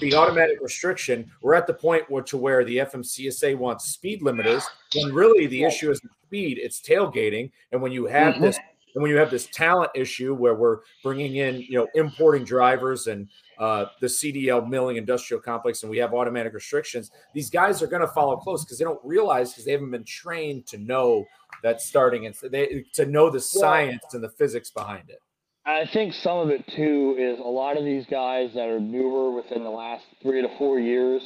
[0.00, 4.64] The automatic restriction, we're at the point where to where the FMCSA wants speed limiters,
[4.94, 7.50] when really the issue isn't speed, it's tailgating.
[7.72, 8.44] And when you have mm-hmm.
[8.44, 8.58] this
[8.94, 13.06] and when you have this talent issue where we're bringing in, you know, importing drivers
[13.06, 13.28] and
[13.60, 18.00] uh, the CDL milling industrial complex and we have automatic restrictions, these guys are going
[18.00, 21.26] to follow close because they don't realize because they haven't been trained to know
[21.62, 25.20] that starting and they to know the science and the physics behind it.
[25.66, 29.30] I think some of it too is a lot of these guys that are newer
[29.30, 31.22] within the last three to four years,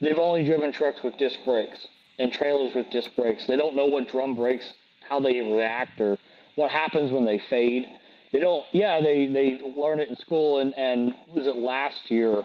[0.00, 1.88] they've only driven trucks with disc brakes
[2.20, 3.44] and trailers with disc brakes.
[3.48, 4.64] They don't know what drum brakes,
[5.08, 6.16] how they react, or
[6.54, 7.86] what happens when they fade
[8.32, 8.64] they don't.
[8.72, 12.42] Yeah, they they learn it in school, and and was it last year?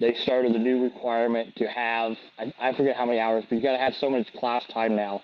[0.00, 3.62] They started the new requirement to have I, I forget how many hours, but you
[3.62, 5.22] got to have so much class time now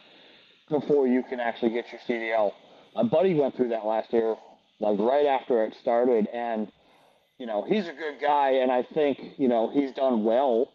[0.69, 2.53] before you can actually get your CDL.
[2.95, 4.37] My buddy went through that last year,
[4.81, 6.71] like right after it started, and
[7.39, 10.73] you know he's a good guy, and I think you know he's done well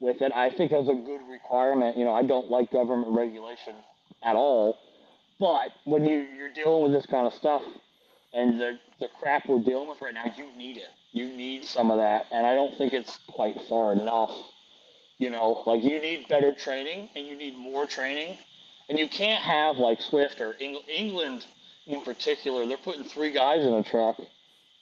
[0.00, 0.32] with it.
[0.34, 1.96] I think that's a good requirement.
[1.96, 3.74] You know, I don't like government regulation
[4.24, 4.78] at all,
[5.38, 7.62] but when you you're dealing with this kind of stuff,
[8.32, 10.88] and the, the crap we're dealing with right now, you need it.
[11.12, 12.26] You need some of that.
[12.30, 14.30] And I don't think it's quite far enough.
[15.18, 18.38] You know, like you need better training and you need more training.
[18.88, 21.44] And you can't have like Swift or Eng- England
[21.86, 24.16] in particular, they're putting three guys in a truck,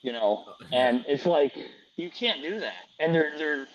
[0.01, 1.53] you know, oh, and it's like
[1.95, 2.85] you can't do that.
[2.99, 3.67] And they're they're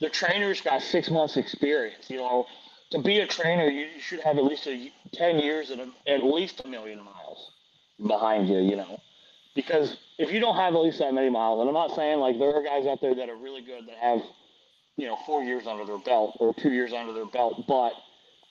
[0.00, 2.46] the trainers got six months experience, you know.
[2.90, 6.22] To be a trainer, you should have at least a, ten years and a, at
[6.22, 7.52] least a million miles
[8.06, 9.00] behind you, you know
[9.54, 12.38] because if you don't have at least that many miles, and I'm not saying like
[12.38, 14.20] there are guys out there that are really good that have,
[14.96, 17.92] you know, four years under their belt or two years under their belt, but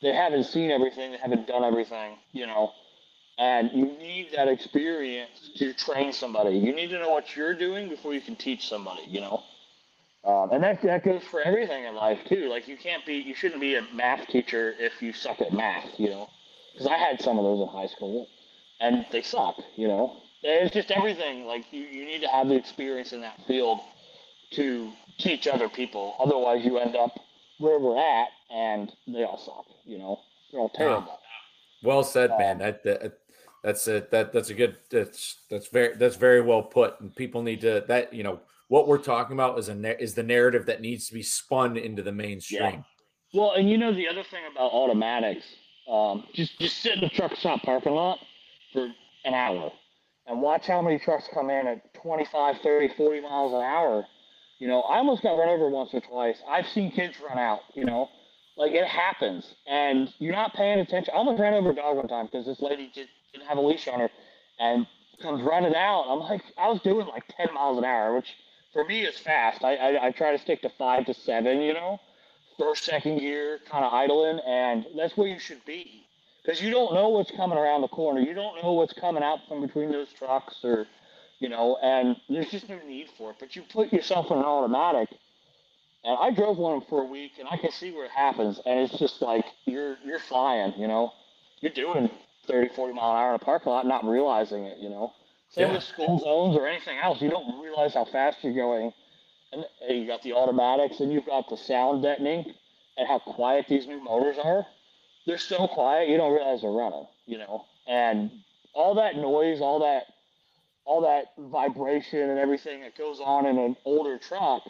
[0.02, 2.72] they haven't seen everything, they haven't done everything, you know,
[3.38, 6.58] and you need that experience to train somebody.
[6.58, 9.44] You need to know what you're doing before you can teach somebody, you know.
[10.24, 12.48] Um, and that that goes for everything in life too.
[12.50, 16.00] Like you can't be, you shouldn't be a math teacher if you suck at math,
[16.00, 16.30] you know.
[16.74, 18.28] Because I had some of those in high school,
[18.80, 20.22] and they suck, you know.
[20.44, 21.46] It's just everything.
[21.46, 23.80] Like you, you need to have the experience in that field
[24.52, 26.16] to teach other people.
[26.20, 27.12] Otherwise, you end up
[27.60, 29.66] where we're at, and they all suck.
[29.86, 30.20] You know,
[30.52, 31.20] they're all terrible.
[31.84, 32.58] Well said, man.
[32.60, 33.20] That, that
[33.64, 37.00] that's a that that's a good that's that's very that's very well put.
[37.02, 40.24] And people need to that you know what we're talking about is a is the
[40.24, 42.62] narrative that needs to be spun into the mainstream.
[42.62, 42.82] Yeah.
[43.34, 45.46] Well, and you know the other thing about automatics,
[45.90, 48.20] um, just just sit in the truck stop parking lot
[48.74, 48.90] for
[49.24, 49.72] an hour
[50.32, 54.06] and watch how many trucks come in at 25, 30, 40 miles an hour.
[54.60, 56.38] You know, I almost got run over once or twice.
[56.48, 57.60] I've seen kids run out.
[57.74, 58.10] You know,
[58.58, 61.14] like it happens, and you're not paying attention.
[61.14, 63.62] I almost ran over a dog one time because this lady just didn't have a
[63.62, 64.10] leash on her,
[64.60, 64.88] and
[65.22, 66.06] comes running out.
[66.08, 68.34] I'm like, I was doing like 10 miles an hour, which
[68.74, 69.64] for me is fast.
[69.64, 72.00] I, I, I try to stick to five to seven, you know,
[72.58, 76.08] first, second gear, kind of idling, and that's where you should be.
[76.44, 78.20] Because you don't know what's coming around the corner.
[78.20, 80.88] You don't know what's coming out from between those trucks or,
[81.40, 83.38] you know, and there's just no need for it.
[83.40, 85.10] But you put yourself in an automatic,
[86.04, 88.80] and I drove one for a week, and I can see where it happens, and
[88.80, 91.14] it's just like you're you're flying, you know,
[91.60, 92.10] you're doing
[92.48, 95.14] 30, 40 mile an hour in a parking lot, not realizing it, you know.
[95.50, 95.74] Same yeah.
[95.74, 97.22] with school zones or anything else.
[97.22, 98.94] You don't realize how fast you're going.
[99.52, 102.54] And you got the automatics and you've got the sound deadening
[102.98, 104.66] and how quiet these new motors are.
[105.26, 107.66] They're so quiet you don't realize they're running, you know.
[107.88, 108.32] And
[108.74, 110.04] all that noise, all that
[110.86, 114.64] all that vibration and everything that goes on in an older truck,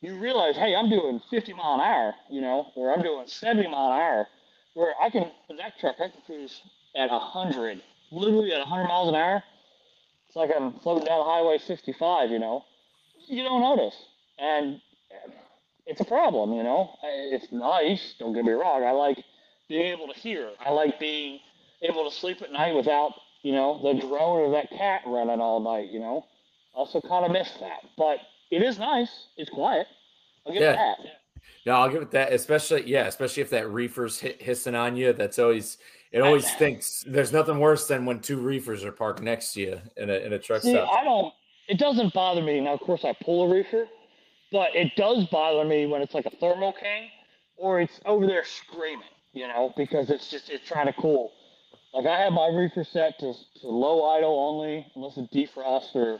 [0.00, 3.68] you realize, hey, I'm doing 50 mile an hour, you know, or I'm doing 70
[3.68, 4.26] mile an hour,
[4.74, 6.60] where I can, that truck, I can cruise
[6.96, 9.42] at 100, literally at 100 miles an hour.
[10.26, 12.64] It's like I'm floating down Highway 65, you know.
[13.26, 13.96] You don't notice.
[14.38, 14.80] And
[15.86, 16.90] it's a problem, you know.
[17.02, 18.84] It's nice, don't get me wrong.
[18.84, 19.24] I like
[19.68, 20.50] being able to hear.
[20.64, 21.40] I like being
[21.82, 23.12] able to sleep at night without,
[23.42, 26.26] you know, the drone of that cat running all night, you know.
[26.74, 27.80] Also kind of miss that.
[27.96, 28.18] But
[28.50, 29.28] it is nice.
[29.36, 29.86] It's quiet.
[30.46, 30.72] I'll give yeah.
[30.72, 30.98] it that.
[31.66, 32.32] No, I'll give it that.
[32.32, 35.12] Especially, yeah, especially if that reefer's hissing on you.
[35.12, 35.78] That's always
[36.12, 39.80] it always thinks there's nothing worse than when two reefers are parked next to you
[39.96, 40.88] in a in a truck see, stop.
[40.90, 41.32] I don't.
[41.68, 42.60] It doesn't bother me.
[42.60, 43.86] Now, of course, I pull a reefer,
[44.50, 47.10] but it does bother me when it's like a Thermo King
[47.56, 49.04] or it's over there screaming.
[49.38, 51.30] You know, because it's just it's trying to cool.
[51.94, 56.18] Like I have my reefer set to, to low idle only, unless it defrosts or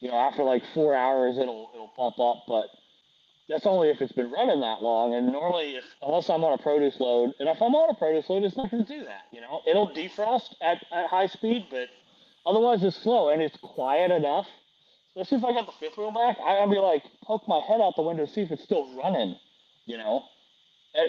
[0.00, 2.66] you know after like four hours it'll it'll pump up, but
[3.48, 5.14] that's only if it's been running that long.
[5.14, 8.28] And normally, if unless I'm on a produce load, and if I'm on a produce
[8.28, 9.22] load, it's not going to do that.
[9.32, 11.88] You know, it'll defrost at, at high speed, but
[12.44, 14.46] otherwise it's slow and it's quiet enough.
[15.16, 17.94] Especially if I got the fifth wheel back, I'll be like poke my head out
[17.96, 19.36] the window to see if it's still running.
[19.86, 20.24] You know,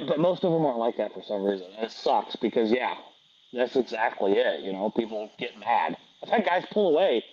[0.08, 1.68] but most of them aren't like that for some reason.
[1.78, 2.96] And it sucks because yeah,
[3.54, 4.62] that's exactly it.
[4.62, 5.98] You know, people get mad.
[6.24, 7.24] I've had guys pull away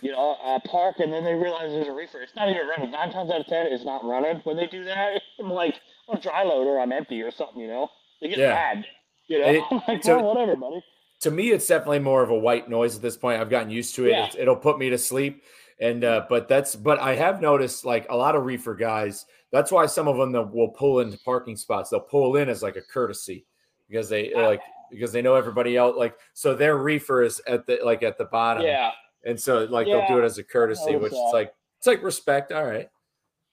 [0.00, 2.20] you know, uh, park and then they realize there's a reefer.
[2.20, 2.90] It's not even running.
[2.90, 4.40] Nine times out of ten, it's not running.
[4.44, 7.60] When they do that, I'm like, I'm dry load or I'm empty or something.
[7.60, 7.88] You know,
[8.20, 8.48] they get yeah.
[8.48, 8.84] mad.
[9.28, 10.82] You know, it, I'm like, so, well, whatever, buddy.
[11.20, 13.40] To me, it's definitely more of a white noise at this point.
[13.40, 14.10] I've gotten used to it.
[14.10, 14.28] Yeah.
[14.38, 15.42] It'll put me to sleep.
[15.78, 19.26] And uh, but that's but I have noticed like a lot of reefer guys.
[19.52, 21.90] That's why some of them that will pull into parking spots.
[21.90, 23.46] They'll pull in as like a courtesy
[23.88, 25.96] because they like because they know everybody else.
[25.96, 28.64] Like so, their reefer is at the like at the bottom.
[28.64, 28.92] Yeah
[29.26, 32.02] and so like yeah, they'll do it as a courtesy, which is like it's like
[32.02, 32.52] respect.
[32.52, 32.88] All right.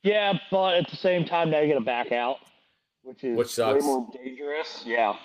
[0.03, 2.37] Yeah, but at the same time, they're gonna back out,
[3.01, 3.83] which is which sucks.
[3.83, 4.83] way more dangerous.
[4.85, 5.15] Yeah.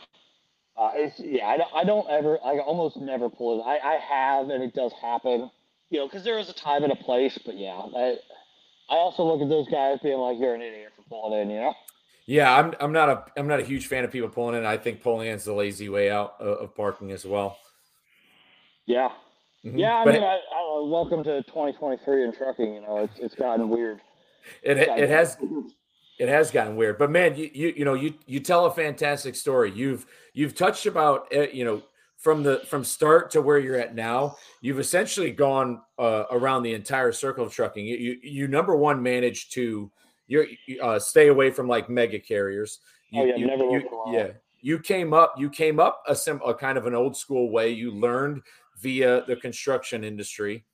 [0.77, 1.47] Uh, it's yeah.
[1.47, 2.39] I don't, I don't ever.
[2.43, 3.65] I almost never pull it.
[3.65, 5.51] I I have, and it does happen.
[5.91, 7.39] You know, because there is a time and a place.
[7.45, 8.17] But yeah, I
[8.91, 11.51] I also look at those guys being like, you're an idiot for pulling in.
[11.51, 11.75] You know.
[12.27, 12.75] Yeah, I'm.
[12.81, 13.25] I'm not a.
[13.37, 14.67] I'm not a huge fan of people pulling in.
[14.67, 17.59] I think pulling in is the lazy way out of, of parking as well.
[18.85, 19.11] Yeah,
[19.65, 19.79] Mm-hmm.
[19.79, 22.75] Yeah, I but mean, I, I, welcome to 2023 in trucking.
[22.75, 24.01] You know, it's it's gotten weird.
[24.63, 25.37] It it, it has
[26.19, 29.35] it has gotten weird, but man, you you you know you you tell a fantastic
[29.35, 29.73] story.
[29.73, 31.83] You've you've touched about eh, you know
[32.19, 34.37] from the from start to where you're at now.
[34.61, 37.87] You've essentially gone uh, around the entire circle of trucking.
[37.87, 39.91] You you, you number one managed to
[40.27, 40.47] you
[40.83, 42.81] uh, stay away from like mega carriers.
[43.11, 44.29] You, oh yeah, you, never you, yeah.
[44.61, 45.35] You came up.
[45.39, 47.71] You came up a, sim, a kind of an old school way.
[47.71, 48.43] You learned
[48.81, 50.65] via the construction industry,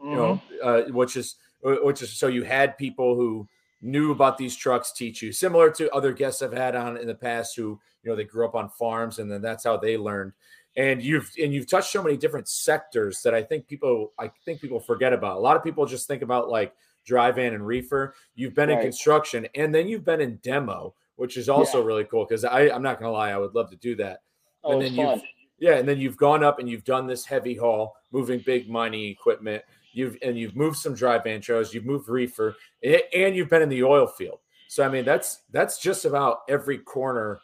[0.00, 0.10] mm-hmm.
[0.10, 0.90] you know, mm-hmm.
[0.90, 3.48] uh, which is which is so you had people who
[3.80, 7.14] knew about these trucks teach you, similar to other guests I've had on in the
[7.14, 10.32] past who you know they grew up on farms and then that's how they learned.
[10.76, 14.60] And you've and you've touched so many different sectors that I think people I think
[14.60, 15.36] people forget about.
[15.36, 18.14] A lot of people just think about like dry van and reefer.
[18.34, 18.78] You've been right.
[18.78, 21.86] in construction and then you've been in demo, which is also yeah.
[21.86, 24.22] really cool because I I'm not gonna lie, I would love to do that.
[24.64, 25.22] Oh, and then you've
[25.58, 29.08] yeah, and then you've gone up and you've done this heavy haul, moving big mining
[29.08, 29.62] equipment.
[29.92, 33.68] You've and you've moved some dry van trailers, you've moved reefer, and you've been in
[33.68, 34.40] the oil field.
[34.68, 37.40] So I mean, that's that's just about every corner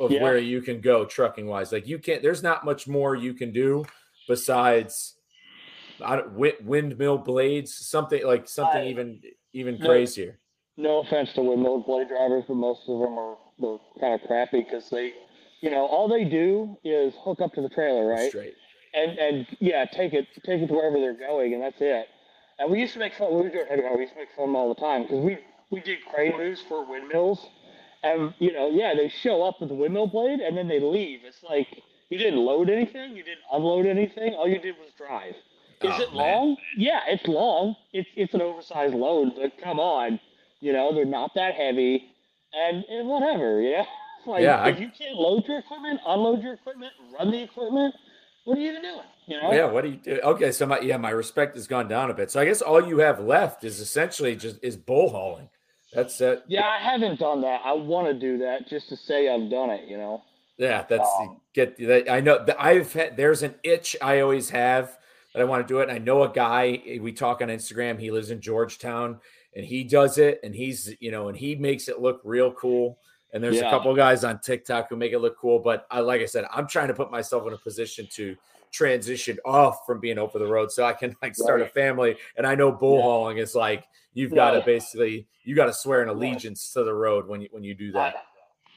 [0.00, 0.22] of yeah.
[0.22, 1.70] where you can go trucking wise.
[1.70, 2.22] Like you can't.
[2.22, 3.84] There's not much more you can do
[4.26, 5.16] besides
[6.04, 9.20] I windmill blades, something like something I, even
[9.52, 10.40] even no, crazier.
[10.76, 14.62] No offense to windmill blade drivers, but most of them are, they're kind of crappy
[14.62, 15.12] because they
[15.60, 18.30] you know, all they do is hook up to the trailer, right?
[18.30, 18.54] Straight.
[18.94, 22.06] And and yeah, take it take it to wherever they're going, and that's it.
[22.58, 23.30] And we used to make fun.
[23.34, 25.38] We were doing We used to make fun all the time because we
[25.70, 27.46] we did crane moves for windmills,
[28.02, 31.20] and you know, yeah, they show up with the windmill blade and then they leave.
[31.24, 31.68] It's like
[32.08, 34.34] you didn't load anything, you didn't unload anything.
[34.34, 35.34] All you did was drive.
[35.82, 36.48] Oh, is oh, it long?
[36.48, 36.56] Man.
[36.76, 37.76] Yeah, it's long.
[37.92, 40.20] It's it's an oversized load, but come on,
[40.60, 42.14] you know they're not that heavy,
[42.52, 43.84] and, and whatever, yeah.
[44.26, 47.94] Like yeah, if I, you can't load your equipment, unload your equipment, run the equipment,
[48.44, 49.00] what are you even doing?
[49.26, 49.52] You know?
[49.52, 50.20] Yeah, what do you do?
[50.22, 52.30] Okay, so my yeah, my respect has gone down a bit.
[52.30, 55.48] So I guess all you have left is essentially just is bull hauling.
[55.92, 56.44] That's it.
[56.46, 57.62] Yeah, I haven't done that.
[57.64, 59.88] I want to do that just to say I've done it.
[59.88, 60.22] You know.
[60.56, 62.10] Yeah, that's um, get that.
[62.10, 63.16] I know I've had.
[63.16, 64.96] There's an itch I always have
[65.32, 65.84] that I want to do it.
[65.84, 69.20] And I know a guy, eh, we talk on Instagram, he lives in Georgetown
[69.54, 72.98] and he does it and he's, you know, and he makes it look real cool.
[73.32, 73.68] And there's yeah.
[73.68, 75.60] a couple guys on TikTok who make it look cool.
[75.60, 78.36] But I, like I said, I'm trying to put myself in a position to
[78.72, 81.68] transition off from being over the road so I can like start right.
[81.68, 82.16] a family.
[82.36, 83.02] And I know bull yeah.
[83.02, 86.94] hauling is like, you've got to basically, you got to swear an allegiance to the
[86.94, 88.14] road when you, when you do that.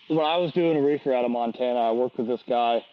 [0.08, 2.84] When I was doing a reefer out of Montana, I worked with this guy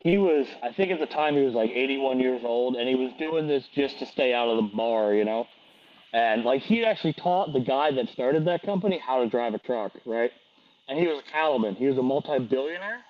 [0.00, 2.94] he was i think at the time he was like 81 years old and he
[2.94, 5.46] was doing this just to stay out of the bar you know
[6.12, 9.58] and like he actually taught the guy that started that company how to drive a
[9.58, 10.30] truck right
[10.88, 13.00] and he was a cattleman he was a multi-billionaire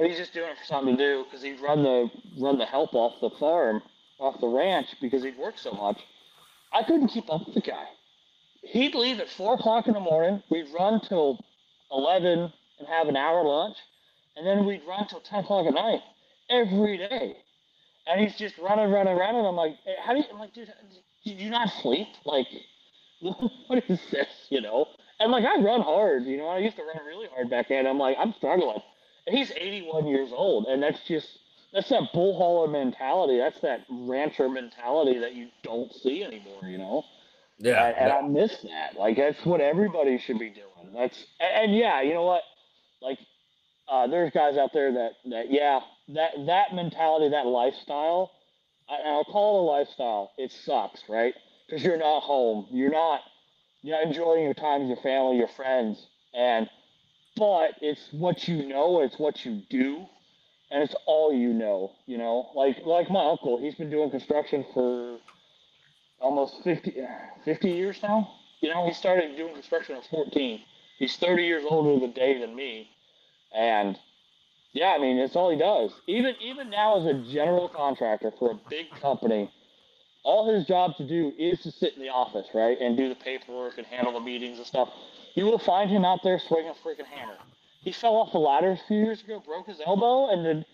[0.00, 2.64] but he's just doing it for something to do because he'd run the run the
[2.64, 3.82] help off the farm
[4.18, 6.00] off the ranch because he'd work so much
[6.72, 7.84] i couldn't keep up with the guy
[8.62, 11.38] he'd leave at four o'clock in the morning we'd run till
[11.92, 13.76] 11 and have an hour lunch
[14.36, 16.00] and then we'd run till 10 o'clock at night
[16.48, 17.36] every day.
[18.06, 19.44] And he's just running, running, running.
[19.44, 20.72] I'm like, how do you, I'm like, dude,
[21.24, 22.08] do you not sleep?
[22.24, 22.46] Like,
[23.20, 24.86] what is this, you know?
[25.18, 27.86] And like, I run hard, you know, I used to run really hard back then.
[27.86, 28.80] I'm like, I'm struggling.
[29.26, 30.66] And he's 81 years old.
[30.66, 31.28] And that's just,
[31.72, 33.38] that's that bull hauler mentality.
[33.38, 37.04] That's that rancher mentality that you don't see anymore, you know?
[37.58, 37.86] Yeah.
[37.86, 38.98] And, and I miss that.
[38.98, 40.94] Like, that's what everybody should be doing.
[40.94, 42.42] That's, and, and yeah, you know what?
[43.02, 43.18] Like,
[43.90, 45.80] uh, there's guys out there that, that yeah,
[46.14, 48.30] that that mentality, that lifestyle,
[48.88, 50.30] I, I'll call it a lifestyle.
[50.38, 51.34] It sucks, right?
[51.66, 52.66] Because you're not home.
[52.70, 53.20] You're not
[53.82, 56.68] you're not enjoying your time with your family, your friends, and
[57.36, 60.06] but it's what you know, it's what you do,
[60.70, 61.92] and it's all you know.
[62.06, 65.18] You know, like like my uncle, he's been doing construction for
[66.20, 66.94] almost 50,
[67.44, 68.30] 50 years now.
[68.60, 70.60] You know, he started doing construction at 14.
[70.98, 72.90] He's 30 years older the day than me,
[73.54, 73.98] and
[74.72, 75.92] yeah, I mean, it's all he does.
[76.06, 79.50] Even even now as a general contractor for a big company,
[80.22, 83.14] all his job to do is to sit in the office, right, and do the
[83.16, 84.88] paperwork and handle the meetings and stuff.
[85.34, 87.36] You will find him out there swinging a freaking hammer.
[87.82, 90.64] He fell off a ladder a few years ago, broke his elbow, and then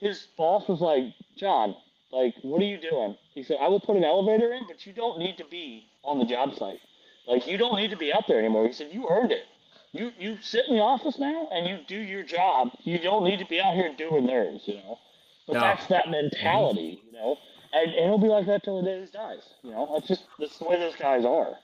[0.00, 1.76] his boss was like, "John,
[2.10, 4.92] like, what are you doing?" He said, "I will put an elevator in, but you
[4.92, 6.80] don't need to be on the job site.
[7.26, 9.44] Like, you don't need to be out there anymore." He said, "You earned it."
[9.92, 12.70] you you sit in the office now and you do your job.
[12.82, 14.98] You don't need to be out here doing theirs, you know.
[15.46, 15.60] But no.
[15.60, 17.36] that's that mentality, you know.
[17.72, 19.42] And, and it'll be like that till the day he dies.
[19.62, 21.54] You know, that's just that's the way those guys are.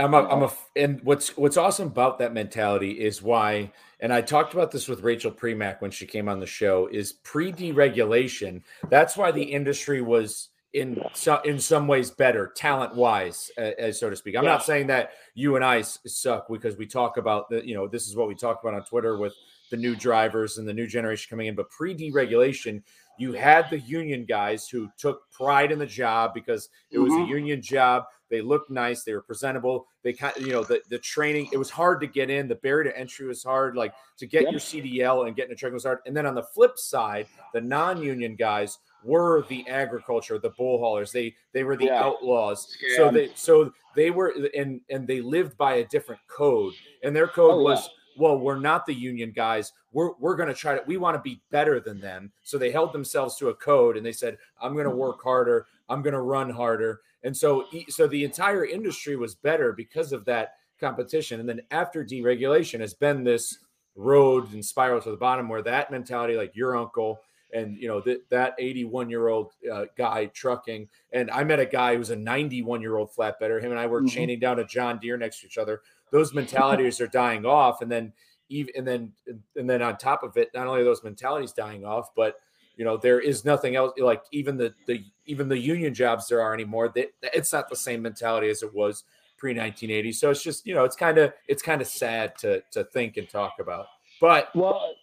[0.00, 4.22] I'm a, I'm a, and what's what's awesome about that mentality is why, and I
[4.22, 8.62] talked about this with Rachel Premack when she came on the show, is pre deregulation.
[8.88, 14.08] That's why the industry was in so, in some ways better talent wise as so
[14.08, 14.50] to speak i'm yeah.
[14.50, 18.06] not saying that you and i suck because we talk about the you know this
[18.06, 19.34] is what we talk about on twitter with
[19.72, 22.82] the new drivers and the new generation coming in but pre deregulation
[23.18, 27.24] you had the union guys who took pride in the job because it was mm-hmm.
[27.24, 30.80] a union job they looked nice they were presentable they kind of you know the,
[30.88, 33.92] the training it was hard to get in the barrier to entry was hard like
[34.16, 34.50] to get yeah.
[34.50, 37.60] your cdl and getting a truck was hard and then on the flip side the
[37.60, 41.12] non-union guys were the agriculture, the bull haulers.
[41.12, 42.02] They they were the yeah.
[42.02, 42.66] outlaws.
[42.66, 42.96] Scam.
[42.96, 46.74] So they so they were and and they lived by a different code.
[47.02, 48.22] And their code oh, was yeah.
[48.22, 49.72] well, we're not the union guys.
[49.92, 52.32] We're we're going to try to we want to be better than them.
[52.42, 55.00] So they held themselves to a code and they said, I'm going to mm-hmm.
[55.00, 55.66] work harder.
[55.88, 57.00] I'm going to run harder.
[57.22, 61.40] And so so the entire industry was better because of that competition.
[61.40, 63.58] And then after deregulation has been this
[63.96, 67.20] road and spiral to the bottom where that mentality like your uncle
[67.52, 71.66] and you know that that 81 year old uh, guy trucking and i met a
[71.66, 74.08] guy who's a 91 year old flatbedder him and i were mm-hmm.
[74.08, 77.90] chaining down a john deere next to each other those mentalities are dying off and
[77.90, 78.12] then
[78.48, 79.12] even and then
[79.56, 82.36] and then on top of it not only are those mentalities dying off but
[82.80, 86.40] you know there is nothing else like even the the even the union jobs there
[86.40, 89.04] are anymore that it's not the same mentality as it was
[89.36, 92.62] pre 1980 so it's just you know it's kind of it's kind of sad to
[92.72, 93.84] to think and talk about.
[94.18, 94.94] But well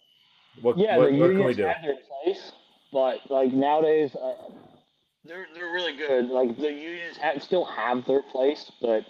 [0.60, 2.50] what, yeah, what, the what unions have their place,
[2.92, 4.50] but like nowadays, uh,
[5.24, 6.30] they're they're really good.
[6.30, 9.04] Like the unions have, still have their place, but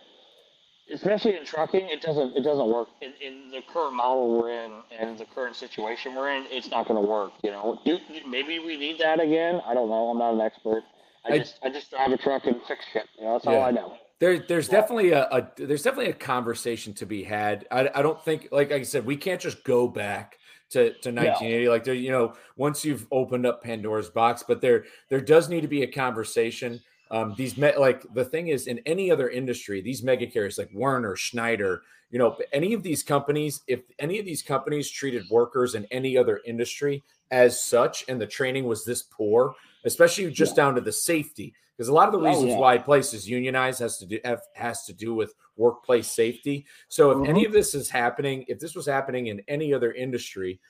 [0.93, 4.73] especially in trucking, it doesn't it doesn't work in, in the current model we're in
[4.99, 6.47] and the current situation we're in.
[6.51, 7.33] It's not going to work.
[7.43, 9.61] You know, Do, maybe we need that again.
[9.67, 10.11] I don't know.
[10.11, 10.83] I'm not an expert.
[11.25, 13.05] I, I just I just drive a truck and fix shit.
[13.19, 13.53] You know, that's yeah.
[13.53, 13.95] all I know.
[14.21, 17.69] There, there's definitely a, a, there's definitely a conversation to be had.
[17.71, 20.39] I, I don't think, like I said, we can't just go back
[20.71, 21.65] to, to 1980.
[21.65, 21.71] No.
[21.71, 25.61] Like there, you know, once you've opened up Pandora's box, but there there does need
[25.61, 26.81] to be a conversation.
[27.11, 30.71] Um, these me- like the thing is in any other industry, these mega carriers like
[30.73, 35.75] Werner, Schneider, you know, any of these companies, if any of these companies treated workers
[35.75, 39.55] in any other industry as such, and the training was this poor,
[39.85, 40.65] especially just yeah.
[40.65, 42.59] down to the safety, because a lot of the oh, reasons oh, yeah.
[42.59, 46.67] why places unionize has to do have, has to do with workplace safety.
[46.89, 47.31] So if mm-hmm.
[47.31, 50.61] any of this is happening, if this was happening in any other industry,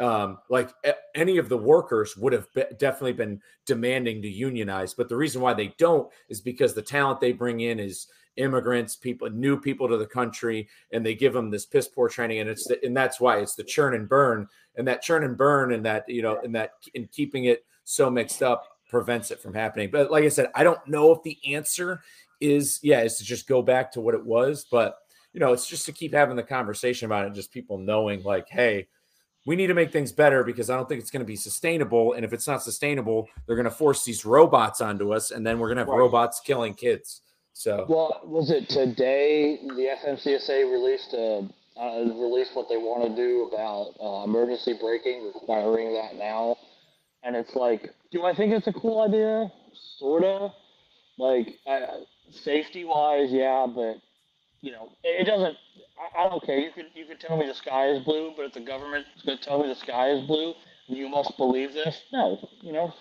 [0.00, 0.70] um, like
[1.14, 4.94] any of the workers would have be- definitely been demanding to unionize.
[4.94, 8.96] But the reason why they don't is because the talent they bring in is immigrants,
[8.96, 12.50] people, new people to the country, and they give them this piss poor training, and
[12.50, 15.72] it's the, and that's why it's the churn and burn, and that churn and burn,
[15.72, 19.54] and that you know, and that in keeping it so mixed up prevents it from
[19.54, 19.90] happening.
[19.90, 22.02] But like I said, I don't know if the answer
[22.40, 24.98] is yeah, is to just go back to what it was, but
[25.32, 28.48] you know, it's just to keep having the conversation about it, just people knowing like,
[28.48, 28.86] hey,
[29.46, 32.14] we need to make things better because I don't think it's going to be sustainable.
[32.14, 35.58] And if it's not sustainable, they're going to force these robots onto us, and then
[35.58, 35.98] we're going to have right.
[35.98, 37.20] robots killing kids.
[37.52, 43.16] So, well, was it today the FMCSA released a uh, released what they want to
[43.16, 46.56] do about uh, emergency braking, requiring that now?
[47.22, 49.50] And it's like, do I think it's a cool idea?
[49.98, 50.52] Sorta.
[51.16, 51.46] Like,
[52.30, 53.96] safety wise, yeah, but
[54.64, 55.56] you know, it, doesn't.
[56.16, 56.58] I, I, don't care.
[56.58, 59.22] You could you could tell me the sky is blue, but if the government is
[59.22, 60.54] going to tell me the sky is blue,
[60.86, 62.00] you must believe this.
[62.12, 62.94] No, you know,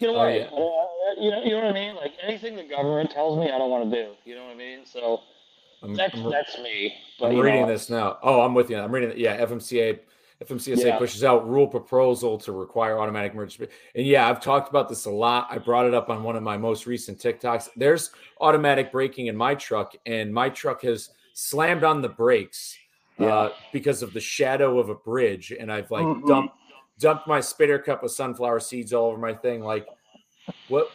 [0.00, 0.48] get oh, away.
[0.50, 1.22] Oh, yeah.
[1.22, 1.94] uh, you know, you know what I mean.
[1.94, 4.10] Like anything the government tells me, I don't want to do.
[4.24, 4.80] You know what I mean?
[4.84, 5.20] So.
[5.80, 6.92] I'm, that's I'm, that's me.
[7.20, 8.18] But, I'm reading know, this now.
[8.20, 8.76] Oh, I'm with you.
[8.78, 9.12] I'm reading.
[9.16, 10.00] Yeah, FMCA
[10.44, 10.98] FMCSA yeah.
[10.98, 13.72] pushes out rule proposal to require automatic emergency.
[13.94, 15.48] And yeah, I've talked about this a lot.
[15.50, 17.70] I brought it up on one of my most recent TikToks.
[17.76, 22.76] There's automatic braking in my truck, and my truck has slammed on the brakes
[23.18, 23.26] yeah.
[23.26, 26.26] uh, because of the shadow of a bridge, and I've like mm-hmm.
[26.26, 26.54] dumped
[27.00, 29.60] dumped my spitter cup of sunflower seeds all over my thing.
[29.62, 29.86] Like,
[30.68, 30.90] what?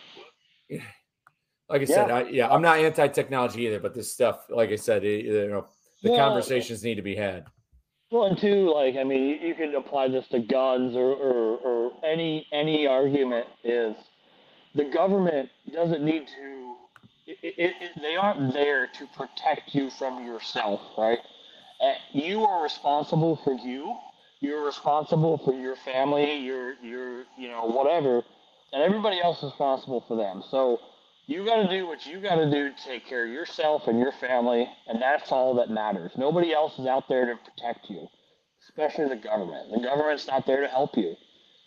[1.70, 5.04] Like I said, I, yeah, I'm not anti-technology either, but this stuff, like I said,
[5.06, 5.66] it, you know,
[6.02, 7.46] the conversations need to be had.
[8.14, 11.58] Well, and two, like I mean, you, you could apply this to guns or, or,
[11.60, 13.96] or any any argument is
[14.76, 16.76] the government doesn't need to.
[17.28, 21.20] It, it, it, they aren't there to protect you from yourself, right?
[21.82, 23.96] Uh, you are responsible for you.
[24.42, 28.24] You're responsible for your family, your your you know whatever,
[28.74, 30.44] and everybody else is responsible for them.
[30.52, 30.80] So
[31.26, 34.00] you got to do what you got to do to take care of yourself and
[34.00, 36.12] your family, and that's all that matters.
[36.18, 38.08] Nobody else is out there to protect you,
[38.68, 39.72] especially the government.
[39.72, 41.16] The government's not there to help you.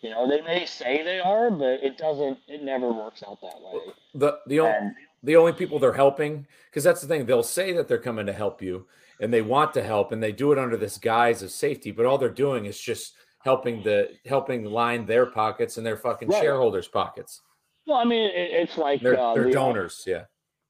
[0.01, 2.37] You know, they may say they are, but it doesn't.
[2.47, 3.93] It never works out that way.
[4.13, 4.91] The the only
[5.23, 7.25] the only people they're helping, because that's the thing.
[7.25, 8.85] They'll say that they're coming to help you,
[9.19, 11.91] and they want to help, and they do it under this guise of safety.
[11.91, 16.29] But all they're doing is just helping the helping line their pockets and their fucking
[16.29, 16.41] right.
[16.41, 17.41] shareholders' pockets.
[17.87, 20.25] Well, I mean, it, it's like they're, uh, they're the, donors, yeah.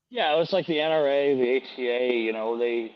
[0.10, 2.24] Yeah, it's like the NRA, the HCA.
[2.24, 2.94] You know, they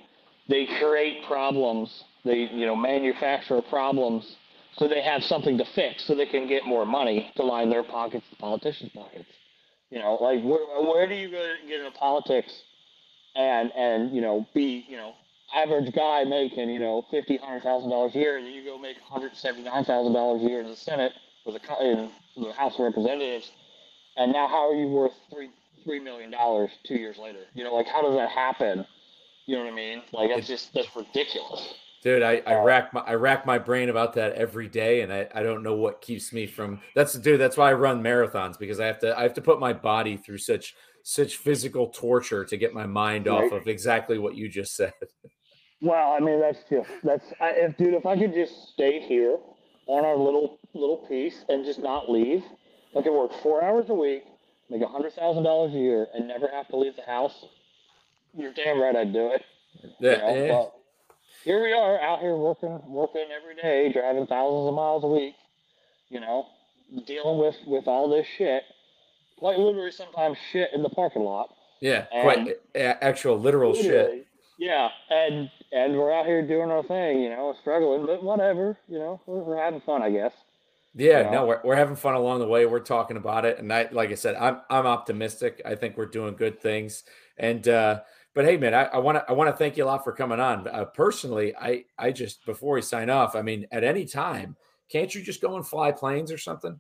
[0.47, 2.03] they create problems.
[2.23, 4.37] They you know manufacture problems
[4.77, 7.83] so they have something to fix, so they can get more money to line their
[7.83, 9.29] pockets, the politicians' pockets.
[9.89, 12.51] You know, like where, where do you go get into politics
[13.35, 15.13] and and you know be you know
[15.53, 18.97] average guy making you know fifty hundred thousand dollars a year, and you go make
[19.09, 21.11] one hundred seventy nine thousand dollars a year in the Senate
[21.45, 23.51] or the in the House of Representatives
[24.17, 25.49] and now how are you worth three
[25.83, 27.39] three million dollars two years later?
[27.53, 28.85] You know, like how does that happen?
[29.45, 30.01] You know what I mean?
[30.11, 31.73] Like that's just that's ridiculous.
[32.03, 35.13] Dude, I, I uh, rack my I rack my brain about that every day, and
[35.13, 36.81] I, I don't know what keeps me from.
[36.95, 37.39] That's dude.
[37.39, 40.17] That's why I run marathons because I have to I have to put my body
[40.17, 43.45] through such such physical torture to get my mind right.
[43.45, 44.93] off of exactly what you just said.
[45.83, 49.37] Well, I mean that's just that's I, if dude, if I could just stay here
[49.87, 52.43] on our little little piece and just not leave,
[52.95, 54.23] I could work four hours a week,
[54.69, 57.45] make a hundred thousand dollars a year, and never have to leave the house.
[58.33, 59.43] You're damn right I'd do it.
[59.99, 60.33] Yeah.
[60.33, 60.73] You know,
[61.43, 65.35] here we are out here working, working every day, driving thousands of miles a week.
[66.09, 66.47] You know,
[67.05, 68.63] dealing with with all this shit.
[69.37, 71.49] Quite literally, sometimes shit in the parking lot.
[71.79, 74.27] Yeah, and quite actual literal shit.
[74.59, 78.99] Yeah, and and we're out here doing our thing, you know, struggling, but whatever, you
[78.99, 80.33] know, we're, we're having fun, I guess.
[80.93, 81.31] Yeah, you know?
[81.31, 82.65] no, we're, we're having fun along the way.
[82.65, 85.61] We're talking about it, and I, like I said, I'm I'm optimistic.
[85.65, 87.03] I think we're doing good things,
[87.37, 88.01] and uh,
[88.33, 90.39] but hey, man, I want to I want to thank you a lot for coming
[90.39, 90.67] on.
[90.67, 94.57] Uh, personally, I I just before we sign off, I mean, at any time,
[94.89, 96.79] can't you just go and fly planes or something?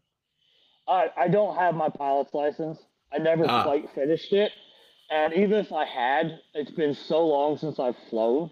[0.87, 2.79] I I don't have my pilot's license.
[3.13, 3.63] I never ah.
[3.63, 4.51] quite finished it,
[5.09, 8.51] and even if I had, it's been so long since I've flown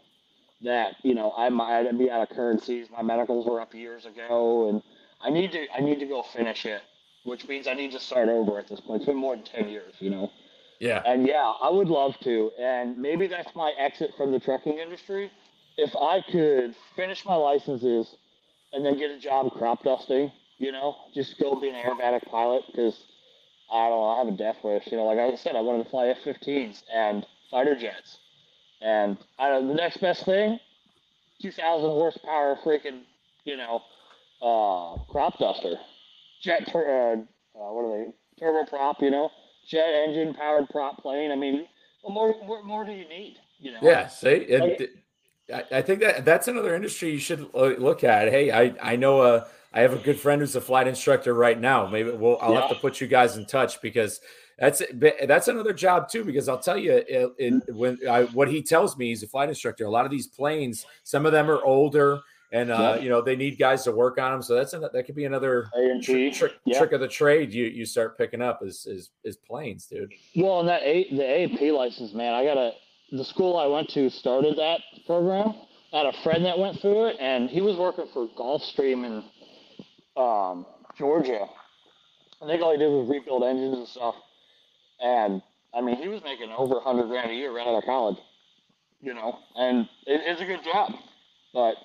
[0.62, 2.88] that you know I might be out of currencies.
[2.90, 4.82] My medicals were up years ago, and
[5.22, 6.82] I need to I need to go finish it,
[7.24, 9.02] which means I need to start over at this point.
[9.02, 10.32] It's been more than ten years, you know.
[10.80, 11.04] Yeah.
[11.06, 12.52] And yeah, I would love to.
[12.60, 15.30] And maybe that's my exit from the trucking industry.
[15.78, 18.16] If I could finish my licenses
[18.74, 22.64] and then get a job crop dusting, you know, just go be an aerobatic pilot
[22.68, 23.04] because
[23.72, 24.88] I don't know, I have a death wish.
[24.88, 28.18] You know, like I said, I wanted to fly F 15s and fighter jets.
[28.82, 30.60] And I don't, the next best thing,
[31.42, 33.02] 2,000 horsepower freaking,
[33.44, 33.82] you know,
[34.42, 35.76] uh, crop duster.
[36.42, 38.44] Jet, tur- uh, uh, what are they?
[38.44, 39.30] Turboprop, you know?
[39.70, 41.32] jet engine powered prop plane.
[41.32, 41.68] I mean,
[42.02, 43.38] what more, more, more do you need?
[43.60, 43.80] You know?
[43.82, 44.08] Yeah.
[44.08, 44.92] See, it,
[45.50, 48.30] like, I think that that's another industry you should look at.
[48.30, 51.60] Hey, I I know a I have a good friend who's a flight instructor right
[51.60, 51.88] now.
[51.88, 52.62] Maybe we'll I'll yeah.
[52.62, 54.22] have to put you guys in touch because
[54.60, 56.24] that's that's another job too.
[56.24, 57.04] Because I'll tell you,
[57.40, 59.86] in, when I, what he tells me, he's a flight instructor.
[59.86, 62.22] A lot of these planes, some of them are older
[62.52, 63.04] and uh, yeah.
[63.04, 64.42] you know they need guys to work on them.
[64.42, 65.70] So that's a, that could be another
[66.02, 66.78] trick, trick, yeah.
[66.78, 70.12] trick of the trade you you start picking up is is is planes, dude.
[70.36, 72.72] Well, and that a, the A&P license, man, I got a
[73.12, 75.54] the school I went to started that program.
[75.94, 79.24] I had a friend that went through it, and he was working for Gulfstream in
[80.22, 80.66] um,
[80.98, 81.48] Georgia.
[82.42, 84.16] I think all he did was rebuild engines and stuff.
[85.02, 85.42] And
[85.74, 88.18] I mean, he was making over a hundred grand a year right out of college.
[89.02, 90.92] You know, and it, it's a good job,
[91.54, 91.76] but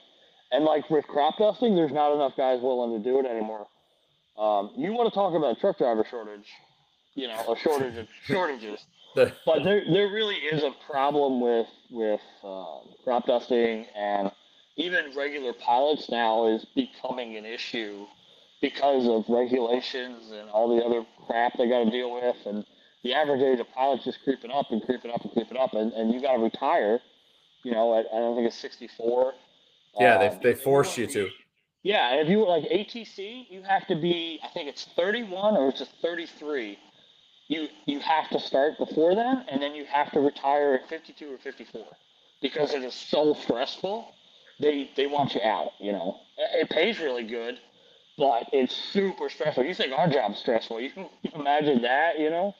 [0.53, 3.67] and like with crop dusting, there's not enough guys willing to do it anymore.
[4.39, 6.49] Um, you want to talk about truck driver shortage,
[7.15, 8.85] you know, a shortage of shortages.
[9.15, 14.31] but there, there really is a problem with with uh, crop dusting and
[14.77, 18.07] even regular pilots now is becoming an issue
[18.61, 22.65] because of regulations and all the other crap they got to deal with and
[23.05, 25.93] the average age of pilots just creeping up and creeping up and creeping up and,
[25.93, 26.99] and you got to retire
[27.63, 29.35] you know at, i don't think it's 64
[29.99, 31.29] yeah, they, um, they force you to.
[31.83, 34.41] Yeah, if you were like ATC, you have to be.
[34.43, 36.79] I think it's 31 or it's just 33.
[37.49, 41.35] You you have to start before that, and then you have to retire at 52
[41.35, 41.85] or 54
[42.41, 44.13] because it is so stressful.
[44.61, 45.73] They they want you out.
[45.79, 47.59] You know, it pays really good,
[48.17, 49.65] but it's super stressful.
[49.65, 50.81] You think our job's stressful?
[50.81, 52.19] You can, you can imagine that.
[52.19, 52.55] You know.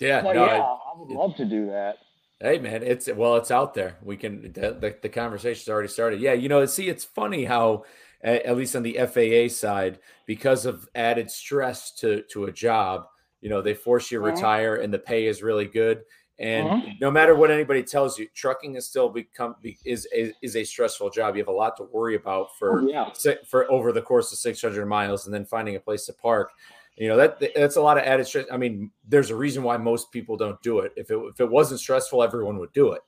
[0.00, 0.22] Yeah.
[0.22, 1.98] But no, yeah, I, I would love to do that.
[2.40, 3.96] Hey man, it's well, it's out there.
[4.02, 6.20] We can the, the, the conversation's already started.
[6.20, 7.84] Yeah, you know, see, it's funny how
[8.22, 13.06] at least on the FAA side, because of added stress to to a job,
[13.40, 14.34] you know, they force you to uh-huh.
[14.34, 16.02] retire, and the pay is really good.
[16.38, 16.90] And uh-huh.
[17.00, 21.10] no matter what anybody tells you, trucking has still become is, is is a stressful
[21.10, 21.36] job.
[21.36, 23.08] You have a lot to worry about for oh, yeah.
[23.48, 26.50] for over the course of 600 miles, and then finding a place to park.
[26.96, 28.46] You know that that's a lot of added stress.
[28.50, 30.92] I mean, there's a reason why most people don't do it.
[30.96, 33.02] If it if it wasn't stressful, everyone would do it.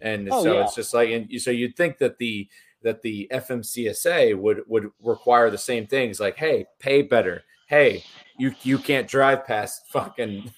[0.00, 0.64] And oh, so yeah.
[0.64, 2.48] it's just like, and so you'd think that the
[2.82, 7.42] that the FMCSA would would require the same things, like, hey, pay better.
[7.68, 8.04] Hey,
[8.38, 10.52] you you can't drive past fucking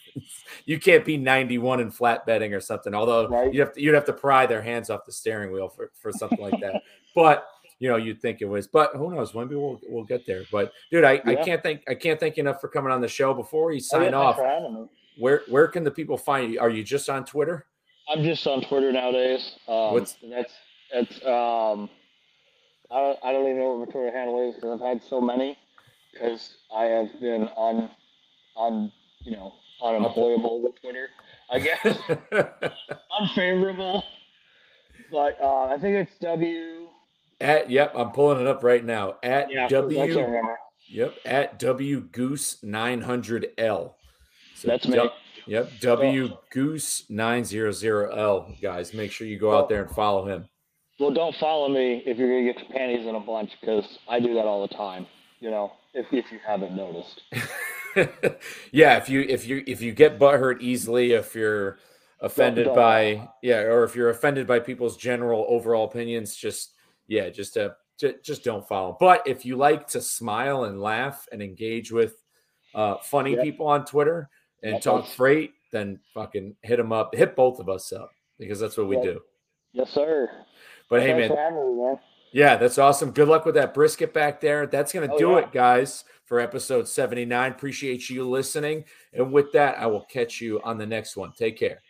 [0.65, 2.95] you can't be 91 in flatbedding or something.
[2.95, 3.53] Although right.
[3.53, 6.13] you have to, you'd have to pry their hands off the steering wheel for, for
[6.13, 6.83] something like that.
[7.15, 7.47] but
[7.85, 8.67] you know you'd think it was.
[8.67, 9.35] But who knows?
[9.35, 10.45] Maybe we'll we'll get there.
[10.51, 11.21] But dude, I, yeah.
[11.27, 13.35] I can't thank I can't thank you enough for coming on the show.
[13.35, 14.89] Before you sign oh, off,
[15.19, 16.61] where where can the people find you?
[16.61, 17.67] Are you just on Twitter?
[18.09, 19.57] I'm just on Twitter nowadays.
[19.69, 20.55] Um, What's that's
[20.95, 21.91] that's um,
[22.91, 25.21] I don't, I don't even know what my Twitter handle is because I've had so
[25.21, 25.59] many
[26.11, 27.91] because I have been on
[28.57, 28.91] on
[29.25, 29.53] you know
[29.83, 31.11] unemployable with Twitter.
[31.53, 31.99] I guess
[33.21, 34.05] unfavorable,
[35.13, 36.89] but uh, I think it's W
[37.45, 39.17] at yep, I'm pulling it up right now.
[39.23, 40.47] At yeah, W
[40.89, 43.95] Yep, at W Goose 900L.
[44.55, 45.11] So That's me.
[45.47, 48.61] Yep, W Goose 900L.
[48.61, 50.49] Guys, make sure you go out there and follow him.
[50.99, 54.21] Well, don't follow me if you're gonna get your panties in a bunch because I
[54.21, 55.07] do that all the time.
[55.41, 57.23] You know, if if you haven't noticed.
[58.73, 61.79] yeah, if you if you if you get butthurt easily, if you're
[62.21, 62.83] offended don't, don't.
[62.83, 66.75] by yeah, or if you're offended by people's general overall opinions, just
[67.07, 68.97] yeah, just to, to, just don't follow.
[68.99, 72.15] But if you like to smile and laugh and engage with
[72.75, 74.29] uh, funny people on Twitter
[74.63, 77.15] and talk freight, then fucking hit them up.
[77.15, 79.21] Hit both of us up because that's what we do.
[79.73, 80.31] Yes, sir.
[80.89, 81.99] But hey, man, man,
[82.33, 83.11] Yeah, that's awesome.
[83.11, 84.67] Good luck with that brisket back there.
[84.67, 85.39] That's going to do yeah.
[85.39, 87.53] it, guys, for episode 79.
[87.53, 88.85] Appreciate you listening.
[89.13, 91.33] And with that, I will catch you on the next one.
[91.37, 91.83] Take care.